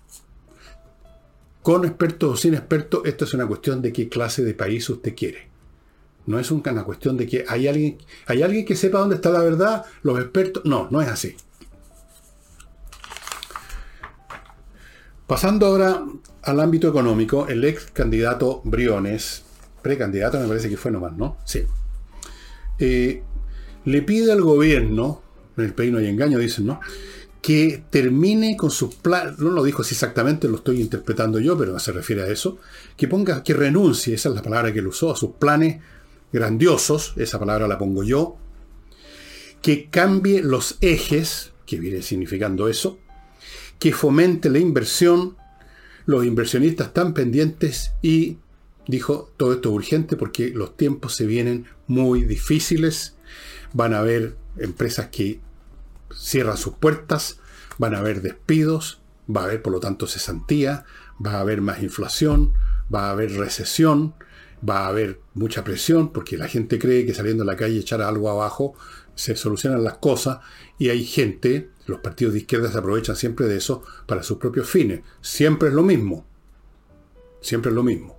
[1.63, 5.15] Con expertos o sin expertos, esto es una cuestión de qué clase de país usted
[5.17, 5.49] quiere.
[6.27, 9.43] No es una cuestión de que hay alguien, hay alguien que sepa dónde está la
[9.43, 10.65] verdad, los expertos.
[10.65, 11.37] No, no es así.
[15.27, 16.05] Pasando ahora
[16.43, 19.43] al ámbito económico, el ex candidato Briones,
[19.83, 21.37] precandidato me parece que fue nomás, ¿no?
[21.45, 21.65] Sí.
[22.79, 23.23] Eh,
[23.85, 25.23] le pide al gobierno,
[25.57, 26.79] en el país no hay engaño, dicen, ¿no?
[27.43, 31.77] Que termine con sus planes, no lo dijo así exactamente, lo estoy interpretando yo, pero
[31.81, 32.59] se refiere a eso,
[32.97, 35.83] que ponga, que renuncie, esa es la palabra que él usó, a sus planes
[36.33, 38.37] grandiosos, esa palabra la pongo yo,
[39.61, 42.99] que cambie los ejes, que viene significando eso,
[43.79, 45.37] que fomente la inversión,
[46.07, 48.39] los inversionistas están pendientes y
[48.87, 53.17] dijo, todo esto es urgente porque los tiempos se vienen muy difíciles,
[53.73, 55.41] van a haber empresas que
[56.15, 57.39] cierran sus puertas,
[57.79, 59.01] van a haber despidos,
[59.35, 60.85] va a haber por lo tanto cesantía,
[61.25, 62.53] va a haber más inflación,
[62.93, 64.15] va a haber recesión,
[64.69, 68.03] va a haber mucha presión porque la gente cree que saliendo a la calle echar
[68.03, 68.75] algo abajo
[69.15, 70.39] se solucionan las cosas
[70.79, 74.69] y hay gente, los partidos de izquierda se aprovechan siempre de eso para sus propios
[74.69, 75.01] fines.
[75.21, 76.27] Siempre es lo mismo.
[77.41, 78.19] Siempre es lo mismo.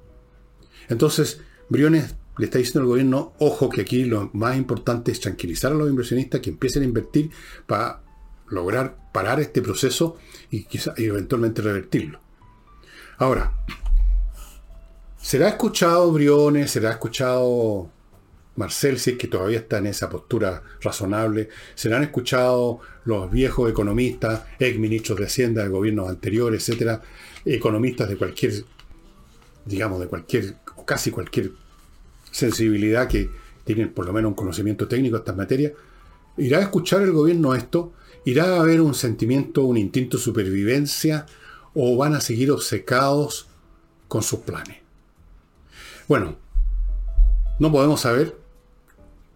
[0.89, 5.71] Entonces, Briones le está diciendo al gobierno, ojo que aquí lo más importante es tranquilizar
[5.71, 7.31] a los inversionistas que empiecen a invertir
[7.65, 8.03] para
[8.47, 10.17] lograr parar este proceso
[10.49, 12.19] y, quizá, y eventualmente revertirlo.
[13.17, 13.53] Ahora,
[15.19, 16.71] ¿será escuchado Briones?
[16.71, 17.89] ¿Será escuchado
[18.57, 23.69] Marcel, si es que todavía está en esa postura razonable, se han escuchado los viejos
[23.69, 27.01] economistas, ex ministros de Hacienda de gobiernos anteriores, etcétera,
[27.45, 28.65] economistas de cualquier,
[29.63, 31.51] digamos, de cualquier, o casi cualquier
[32.31, 33.29] sensibilidad que
[33.63, 35.73] tienen por lo menos un conocimiento técnico de estas materias.
[36.37, 37.93] ¿Irá a escuchar el gobierno esto?
[38.25, 41.27] ¿Irá a haber un sentimiento, un instinto de supervivencia?
[41.75, 43.47] ¿O van a seguir obcecados
[44.07, 44.77] con sus planes?
[46.07, 46.37] Bueno,
[47.59, 48.35] no podemos saber,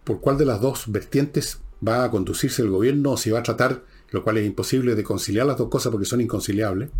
[0.04, 3.42] por cuál de las dos vertientes va a conducirse el gobierno o si va a
[3.42, 6.90] tratar, lo cual es imposible de conciliar las dos cosas porque son inconciliables.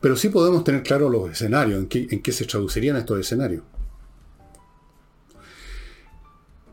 [0.00, 3.62] Pero sí podemos tener claro los escenarios, en en qué se traducirían estos escenarios.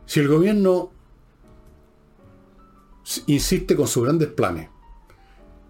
[0.06, 0.92] Si el gobierno
[3.28, 4.70] insiste con sus grandes planes,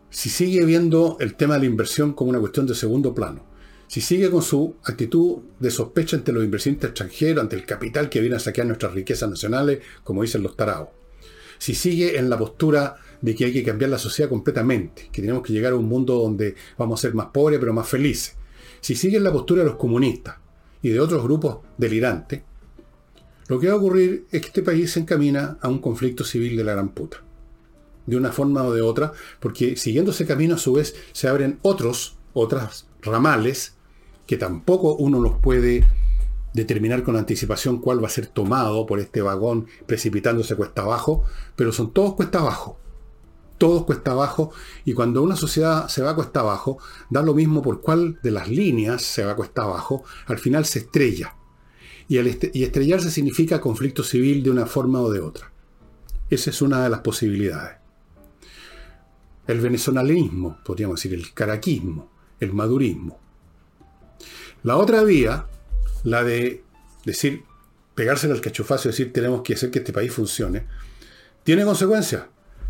[0.09, 3.48] si sigue viendo el tema de la inversión como una cuestión de segundo plano,
[3.89, 8.19] si sigue con su actitud de sospecha ante los inversionistas extranjeros, ante el capital que
[8.19, 10.89] viene a saquear nuestras riquezas nacionales, como dicen los taraos,
[11.57, 15.41] si sigue en la postura de que hay que cambiar la sociedad completamente, que tenemos
[15.41, 18.35] que llegar a un mundo donde vamos a ser más pobres pero más felices,
[18.79, 20.35] si sigue en la postura de los comunistas
[20.83, 22.43] y de otros grupos delirantes,
[23.47, 26.55] lo que va a ocurrir es que este país se encamina a un conflicto civil
[26.55, 27.23] de la gran puta.
[28.05, 31.57] De una forma o de otra, porque siguiendo ese camino a su vez se abren
[31.63, 33.78] otros, otras ramales
[34.29, 35.87] que tampoco uno los puede
[36.53, 41.23] determinar con anticipación cuál va a ser tomado por este vagón precipitándose cuesta abajo,
[41.55, 42.77] pero son todos cuesta abajo.
[43.57, 44.51] Todos cuesta abajo,
[44.85, 46.77] y cuando una sociedad se va cuesta abajo,
[47.09, 50.77] da lo mismo por cuál de las líneas se va cuesta abajo, al final se
[50.77, 51.33] estrella.
[52.07, 55.51] Y, y estrellarse significa conflicto civil de una forma o de otra.
[56.29, 57.77] Esa es una de las posibilidades.
[59.47, 63.28] El venezolanismo, podríamos decir, el caraquismo, el madurismo.
[64.63, 65.45] La otra vía,
[66.03, 66.63] la de
[67.05, 67.43] decir,
[67.95, 70.65] pegárselo al cachufazo y decir tenemos que hacer que este país funcione,
[71.43, 72.23] tiene consecuencias.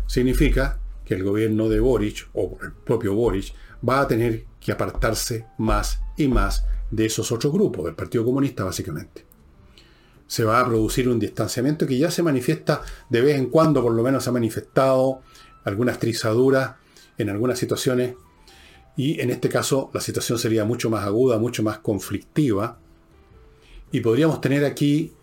[0.06, 3.52] Significa que el gobierno de Boric, o el propio Boric,
[3.86, 8.64] va a tener que apartarse más y más de esos otros grupos, del Partido Comunista
[8.64, 9.24] básicamente.
[10.26, 13.92] Se va a producir un distanciamiento que ya se manifiesta de vez en cuando, por
[13.92, 15.22] lo menos ha manifestado
[15.64, 16.76] algunas trizaduras
[17.18, 18.14] en algunas situaciones
[19.00, 22.78] y en este caso la situación sería mucho más aguda, mucho más conflictiva.
[23.92, 25.14] Y podríamos tener aquí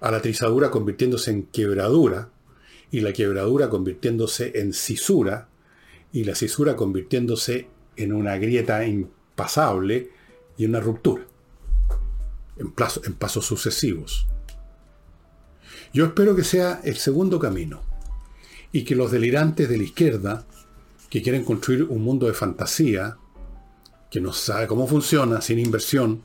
[0.00, 2.30] a la trizadura convirtiéndose en quebradura,
[2.90, 5.48] y la quebradura convirtiéndose en cisura,
[6.12, 10.10] y la cisura convirtiéndose en una grieta impasable
[10.56, 11.26] y una ruptura,
[12.56, 12.72] en,
[13.04, 14.26] en pasos sucesivos.
[15.92, 17.82] Yo espero que sea el segundo camino,
[18.72, 20.46] y que los delirantes de la izquierda
[21.08, 23.16] que quieren construir un mundo de fantasía,
[24.10, 26.22] que no sabe cómo funciona, sin inversión,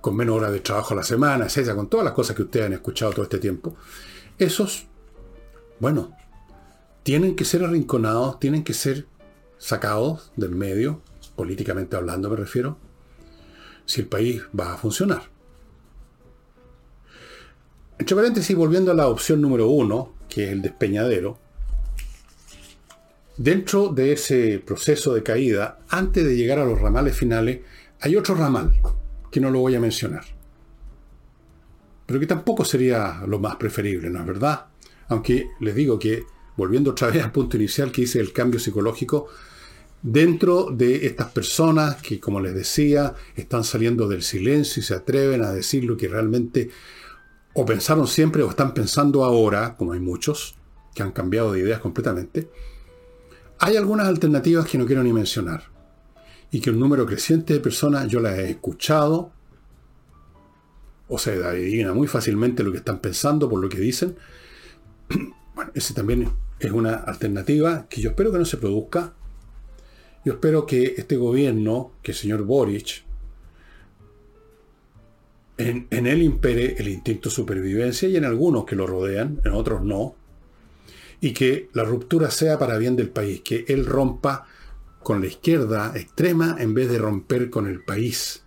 [0.00, 2.66] con menos horas de trabajo a la semana, etc., con todas las cosas que ustedes
[2.66, 3.76] han escuchado todo este tiempo,
[4.38, 4.86] esos,
[5.80, 6.16] bueno,
[7.02, 9.06] tienen que ser arrinconados, tienen que ser
[9.58, 11.02] sacados del medio,
[11.34, 12.78] políticamente hablando me refiero,
[13.84, 15.22] si el país va a funcionar.
[17.98, 21.38] Entre paréntesis, volviendo a la opción número uno, que es el despeñadero,
[23.38, 27.60] Dentro de ese proceso de caída, antes de llegar a los ramales finales,
[28.00, 28.80] hay otro ramal,
[29.30, 30.24] que no lo voy a mencionar.
[32.06, 34.66] Pero que tampoco sería lo más preferible, ¿no es verdad?
[35.08, 36.24] Aunque les digo que,
[36.56, 39.28] volviendo otra vez al punto inicial que hice el cambio psicológico,
[40.00, 45.42] dentro de estas personas que, como les decía, están saliendo del silencio y se atreven
[45.42, 46.70] a decir lo que realmente
[47.52, 50.54] o pensaron siempre o están pensando ahora, como hay muchos,
[50.94, 52.48] que han cambiado de ideas completamente,
[53.58, 55.64] hay algunas alternativas que no quiero ni mencionar
[56.50, 59.32] y que un número creciente de personas yo las he escuchado
[61.08, 64.16] o se adivina muy fácilmente lo que están pensando por lo que dicen.
[65.56, 66.28] Bueno, ese también
[66.60, 69.14] es una alternativa que yo espero que no se produzca
[70.22, 73.06] Yo espero que este gobierno, que el señor Boric,
[75.56, 79.52] en, en él impere el instinto de supervivencia y en algunos que lo rodean, en
[79.52, 80.14] otros no,
[81.20, 84.46] y que la ruptura sea para bien del país, que él rompa
[85.02, 88.42] con la izquierda extrema en vez de romper con el país,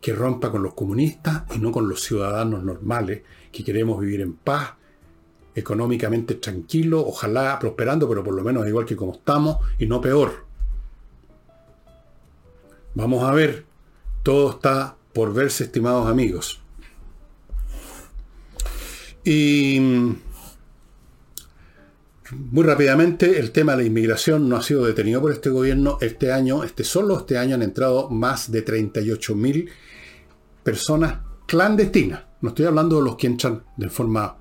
[0.00, 4.34] que rompa con los comunistas y no con los ciudadanos normales, que queremos vivir en
[4.34, 4.74] paz,
[5.54, 10.46] económicamente tranquilo, ojalá prosperando, pero por lo menos igual que como estamos y no peor.
[12.94, 13.66] Vamos a ver,
[14.22, 16.60] todo está por verse, estimados amigos.
[19.24, 20.16] Y
[22.32, 25.98] muy rápidamente, el tema de la inmigración no ha sido detenido por este gobierno.
[26.00, 29.68] Este año, este solo este año han entrado más de 38.000
[30.62, 32.24] personas clandestinas.
[32.40, 34.36] No estoy hablando de los que entran de forma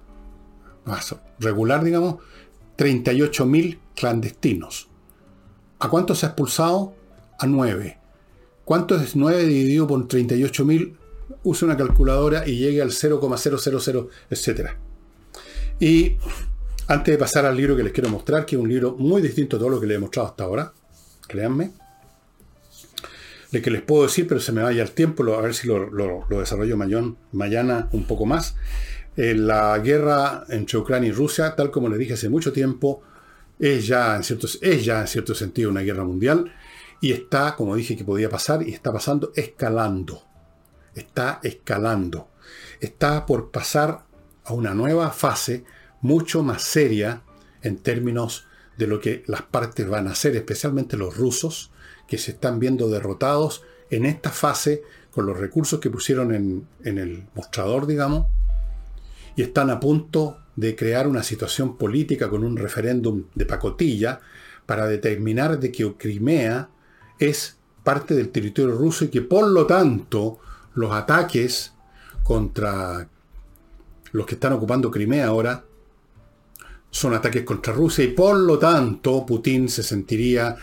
[0.86, 2.18] más regular, digamos.
[2.78, 4.90] 38.000 clandestinos.
[5.80, 6.94] ¿A cuántos se ha expulsado?
[7.40, 7.98] A 9.
[8.66, 10.96] ¿Cuánto es 9 dividido por 38.000?
[11.44, 14.72] Use una calculadora y llegue al 0,000, etc.
[15.80, 16.18] Y
[16.88, 19.58] antes de pasar al libro que les quiero mostrar, que es un libro muy distinto
[19.58, 20.74] a todo lo que les he mostrado hasta ahora,
[21.28, 21.72] créanme,
[23.52, 26.26] de que les puedo decir, pero se me vaya el tiempo, a ver si lo,
[26.30, 26.78] desarrollo
[27.32, 28.56] mañana un poco más.
[29.16, 33.02] Eh, la guerra entre Ucrania y Rusia, tal como les dije hace mucho tiempo,
[33.60, 36.54] es ya, en cierto, es ya en cierto sentido una guerra mundial
[37.02, 40.24] y está, como dije que podía pasar, y está pasando escalando.
[40.94, 42.30] Está escalando.
[42.80, 44.06] Está por pasar
[44.46, 45.64] a una nueva fase
[46.02, 47.22] mucho más seria
[47.62, 48.46] en términos
[48.78, 51.72] de lo que las partes van a hacer, especialmente los rusos,
[52.08, 57.26] que se están viendo derrotados en esta fase con los recursos que pusieron en, el
[57.34, 58.28] mostrador, digamos,
[59.36, 64.20] y están a punto de crear una situación política con un referéndum de pacotilla
[64.66, 66.70] para determinar de que Crimea
[67.20, 70.40] es parte del territorio ruso y que por lo tanto
[70.74, 71.74] los ataques
[72.24, 73.08] contra
[74.12, 75.64] los que están ocupando Crimea ahora
[76.90, 80.56] son ataques contra Rusia y por lo tanto Putin se sentiría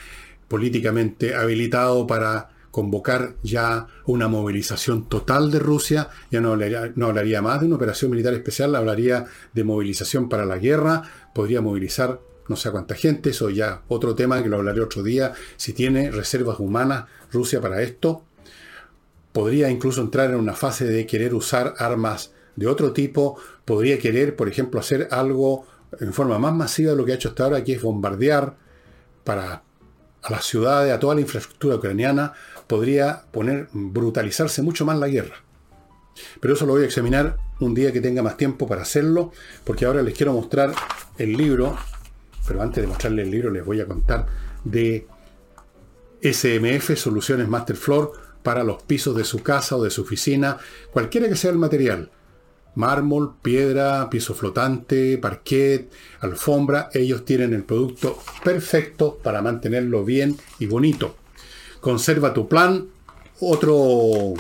[0.48, 7.40] políticamente habilitado para convocar ya una movilización total de Rusia, ya no hablaría, no hablaría
[7.40, 11.02] más de una operación militar especial, hablaría de movilización para la guerra,
[11.32, 15.34] podría movilizar no sé cuánta gente, eso ya otro tema que lo hablaré otro día,
[15.56, 18.24] si tiene reservas humanas Rusia para esto,
[19.32, 24.36] podría incluso entrar en una fase de querer usar armas de otro tipo, podría querer,
[24.36, 25.66] por ejemplo, hacer algo
[26.00, 28.56] en forma más masiva de lo que ha hecho hasta ahora, que es bombardear
[29.24, 29.62] para
[30.24, 32.32] a las ciudades, a toda la infraestructura ucraniana,
[32.66, 35.36] podría poner, brutalizarse mucho más la guerra.
[36.40, 39.32] Pero eso lo voy a examinar un día que tenga más tiempo para hacerlo,
[39.64, 40.72] porque ahora les quiero mostrar
[41.18, 41.76] el libro,
[42.46, 44.26] pero antes de mostrarles el libro les voy a contar
[44.64, 45.06] de
[46.22, 50.58] SMF, Soluciones Master Floor, para los pisos de su casa o de su oficina,
[50.90, 52.10] cualquiera que sea el material
[52.74, 60.66] mármol, piedra, piso flotante, parquet, alfombra, ellos tienen el producto perfecto para mantenerlo bien y
[60.66, 61.16] bonito.
[61.80, 62.88] Conserva tu plan,
[63.40, 64.34] otro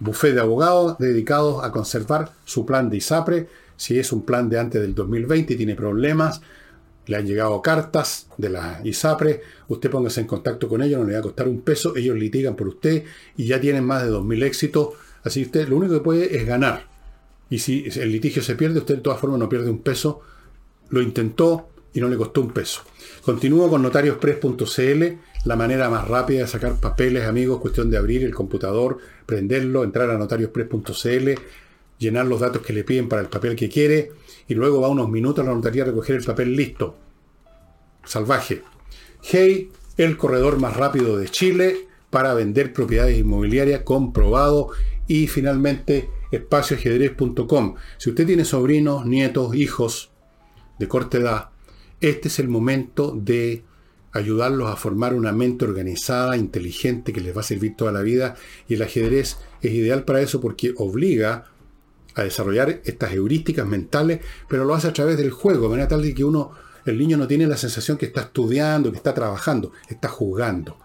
[0.00, 3.48] buffet de abogados dedicados a conservar su plan de ISAPRE.
[3.76, 6.40] Si es un plan de antes del 2020 y tiene problemas,
[7.06, 11.14] le han llegado cartas de la ISAPRE, usted póngase en contacto con ellos, no le
[11.14, 13.04] va a costar un peso, ellos litigan por usted
[13.36, 14.88] y ya tienen más de 2.000 éxitos,
[15.22, 16.93] así usted lo único que puede es ganar.
[17.54, 20.22] Y si el litigio se pierde, usted de todas formas no pierde un peso.
[20.88, 22.82] Lo intentó y no le costó un peso.
[23.22, 25.04] Continúo con notariospress.cl,
[25.44, 30.10] la manera más rápida de sacar papeles, amigos, cuestión de abrir el computador, prenderlo, entrar
[30.10, 31.30] a notariospress.cl,
[32.00, 34.10] llenar los datos que le piden para el papel que quiere
[34.48, 36.96] y luego va unos minutos a la notaría a recoger el papel listo.
[38.04, 38.62] Salvaje.
[39.22, 44.70] Hey, el corredor más rápido de Chile para vender propiedades inmobiliarias, comprobado.
[45.06, 47.74] Y finalmente, espacioajedrez.com.
[47.98, 50.10] Si usted tiene sobrinos, nietos, hijos
[50.78, 51.48] de corta edad,
[52.00, 53.64] este es el momento de
[54.12, 58.36] ayudarlos a formar una mente organizada, inteligente, que les va a servir toda la vida.
[58.68, 61.46] Y el ajedrez es ideal para eso porque obliga
[62.14, 66.14] a desarrollar estas heurísticas mentales, pero lo hace a través del juego, de manera tal
[66.14, 66.52] que uno,
[66.86, 70.78] el niño no tiene la sensación que está estudiando, que está trabajando, está jugando.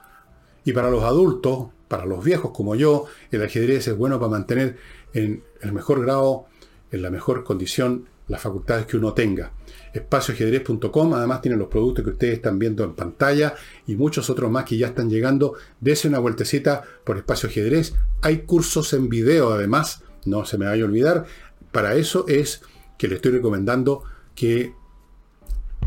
[0.66, 4.78] Y para los adultos, para los viejos como yo, el ajedrez es bueno para mantener
[5.14, 6.46] en el mejor grado,
[6.92, 9.52] en la mejor condición, las facultades que uno tenga.
[9.94, 13.56] Espacioajedrez.com además tiene los productos que ustedes están viendo en pantalla
[13.88, 15.56] y muchos otros más que ya están llegando.
[15.82, 17.96] Dese una vueltecita por Espacio Ajedrez.
[18.22, 21.26] Hay cursos en video además, no se me vaya a olvidar.
[21.72, 22.62] Para eso es
[22.98, 24.04] que le estoy recomendando
[24.36, 24.74] que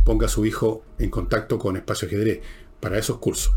[0.05, 2.41] ponga a su hijo en contacto con Espacio Ajedrez,
[2.81, 3.55] para esos cursos.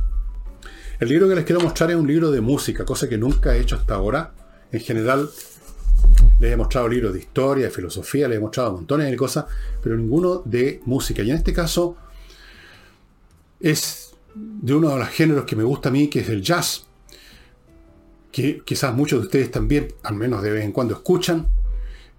[0.99, 3.59] El libro que les quiero mostrar es un libro de música, cosa que nunca he
[3.59, 4.33] hecho hasta ahora.
[4.71, 5.29] En general,
[6.39, 9.45] les he mostrado libros de historia, de filosofía, les he mostrado montones de cosas,
[9.81, 11.23] pero ninguno de música.
[11.23, 11.97] Y en este caso
[13.59, 16.85] es de uno de los géneros que me gusta a mí, que es el jazz,
[18.31, 21.47] que quizás muchos de ustedes también, al menos de vez en cuando, escuchan.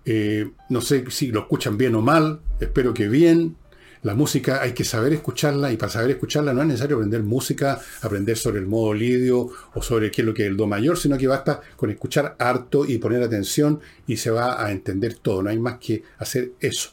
[0.05, 3.57] Eh, no sé si lo escuchan bien o mal, espero que bien.
[4.03, 7.81] La música hay que saber escucharla y para saber escucharla no es necesario aprender música,
[8.03, 10.99] aprender sobre el modo lidio o sobre qué es lo que es el do mayor,
[10.99, 15.43] sino que basta con escuchar harto y poner atención y se va a entender todo,
[15.43, 16.91] no hay más que hacer eso.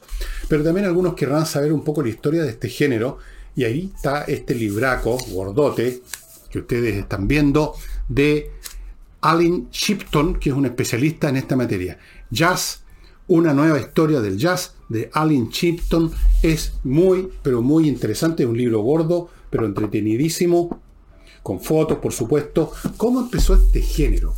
[0.48, 3.20] Pero también algunos querrán saber un poco la historia de este género
[3.56, 6.02] y ahí está este libraco gordote
[6.50, 7.76] que ustedes están viendo
[8.08, 8.52] de
[9.22, 11.98] Alan Shipton, que es un especialista en esta materia.
[12.30, 12.84] Jazz
[13.28, 16.12] una nueva historia del jazz de Alan Chipton.
[16.44, 18.44] Es muy, pero muy interesante.
[18.44, 20.82] Es un libro gordo, pero entretenidísimo.
[21.42, 22.72] Con fotos, por supuesto.
[22.98, 24.36] ¿Cómo empezó este género?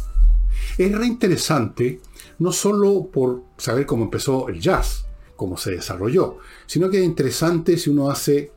[0.78, 2.00] Es re interesante,
[2.40, 7.78] no solo por saber cómo empezó el jazz, cómo se desarrolló, sino que es interesante
[7.78, 8.52] si uno hace,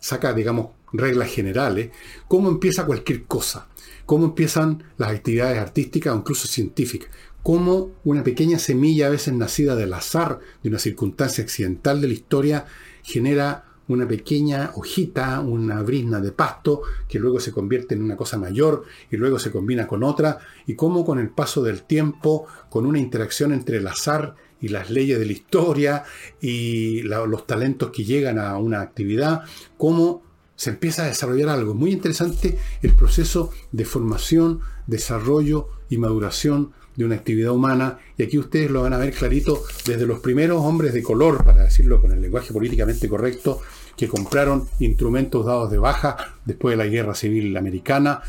[0.00, 1.90] saca, digamos, reglas generales,
[2.28, 3.66] cómo empieza cualquier cosa,
[4.06, 7.10] cómo empiezan las actividades artísticas o incluso científicas,
[7.44, 12.14] cómo una pequeña semilla, a veces nacida del azar, de una circunstancia accidental de la
[12.14, 12.64] historia,
[13.02, 18.38] genera una pequeña hojita, una brisna de pasto, que luego se convierte en una cosa
[18.38, 22.86] mayor y luego se combina con otra, y cómo con el paso del tiempo, con
[22.86, 26.04] una interacción entre el azar y las leyes de la historia
[26.40, 29.42] y los talentos que llegan a una actividad,
[29.76, 30.22] cómo
[30.56, 31.74] se empieza a desarrollar algo.
[31.74, 38.38] Muy interesante el proceso de formación, desarrollo y maduración de una actividad humana, y aquí
[38.38, 42.12] ustedes lo van a ver clarito desde los primeros hombres de color, para decirlo con
[42.12, 43.60] el lenguaje políticamente correcto,
[43.96, 48.22] que compraron instrumentos dados de baja después de la guerra civil americana,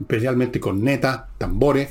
[0.00, 1.90] especialmente con neta, tambores,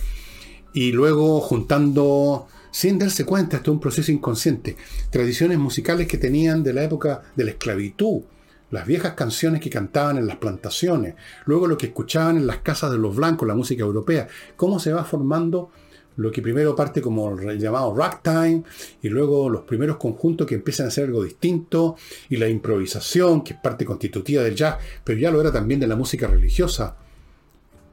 [0.73, 4.77] y luego juntando, sin darse cuenta, esto es un proceso inconsciente,
[5.09, 8.21] tradiciones musicales que tenían de la época de la esclavitud,
[8.69, 11.15] las viejas canciones que cantaban en las plantaciones,
[11.45, 14.91] luego lo que escuchaban en las casas de los blancos, la música europea, cómo se
[14.91, 15.71] va formando
[16.17, 18.63] lo que primero parte como el llamado ragtime
[19.01, 21.95] y luego los primeros conjuntos que empiezan a hacer algo distinto
[22.29, 25.87] y la improvisación que es parte constitutiva del jazz, pero ya lo era también de
[25.87, 26.97] la música religiosa,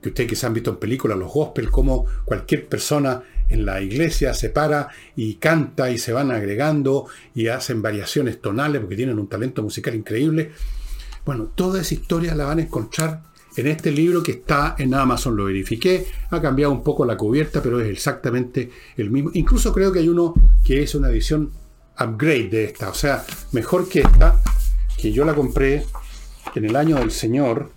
[0.01, 3.81] que ustedes que se han visto en películas, los gospel, como cualquier persona en la
[3.81, 9.19] iglesia se para y canta y se van agregando y hacen variaciones tonales porque tienen
[9.19, 10.53] un talento musical increíble.
[11.27, 13.23] Bueno, toda esa historia la van a encontrar
[13.57, 17.63] en este libro que está en Amazon, lo verifiqué, ha cambiado un poco la cubierta,
[17.63, 19.31] pero es exactamente el mismo.
[19.35, 20.35] Incluso creo que hay uno
[20.65, 21.53] que es una edición
[21.99, 24.43] upgrade de esta, o sea, mejor que esta,
[24.97, 25.85] que yo la compré
[26.55, 27.71] en el año del Señor.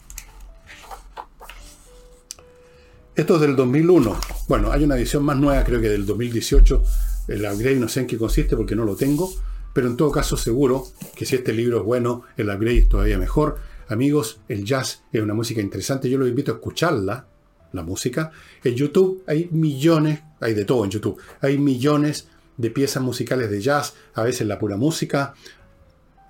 [3.16, 4.20] Esto es del 2001.
[4.48, 6.84] Bueno, hay una edición más nueva, creo que del 2018.
[7.28, 9.32] El upgrade no sé en qué consiste porque no lo tengo,
[9.74, 13.18] pero en todo caso seguro que si este libro es bueno, el upgrade es todavía
[13.18, 13.60] mejor.
[13.90, 17.28] Amigos, el jazz es una música interesante, yo los invito a escucharla,
[17.72, 18.32] la música.
[18.64, 22.28] En YouTube hay millones, hay de todo en YouTube, hay millones
[22.58, 25.36] de piezas musicales de jazz, a veces la pura música,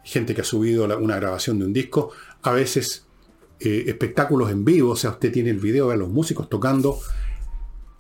[0.04, 2.12] gente que ha subido una grabación de un disco,
[2.44, 3.06] a veces
[3.60, 7.00] eh, espectáculos en vivo, o sea, usted tiene el video de los músicos tocando.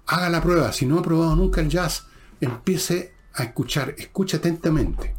[0.06, 2.06] Haga la prueba, si no ha probado nunca el jazz,
[2.40, 5.16] empiece a escuchar, escucha atentamente.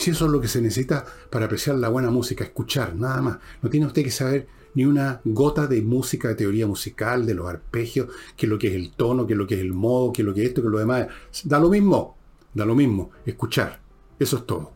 [0.00, 3.38] Si eso es lo que se necesita para apreciar la buena música, escuchar, nada más.
[3.60, 7.46] No tiene usted que saber ni una gota de música, de teoría musical, de los
[7.46, 10.10] arpegios, qué es lo que es el tono, qué es lo que es el modo,
[10.10, 11.08] qué es lo que es esto, qué es lo demás.
[11.44, 12.16] Da lo mismo,
[12.54, 13.78] da lo mismo, escuchar.
[14.18, 14.72] Eso es todo.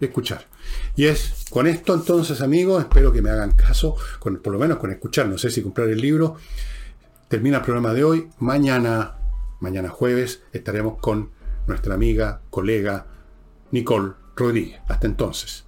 [0.00, 0.46] Escuchar.
[0.94, 4.78] Y es con esto entonces, amigos, espero que me hagan caso, con, por lo menos
[4.78, 6.36] con escuchar, no sé si comprar el libro.
[7.28, 8.28] Termina el programa de hoy.
[8.38, 9.18] Mañana,
[9.60, 11.28] mañana jueves, estaremos con
[11.66, 13.06] nuestra amiga, colega,
[13.70, 14.80] Nicole Rodríguez.
[14.88, 15.65] Hasta entonces.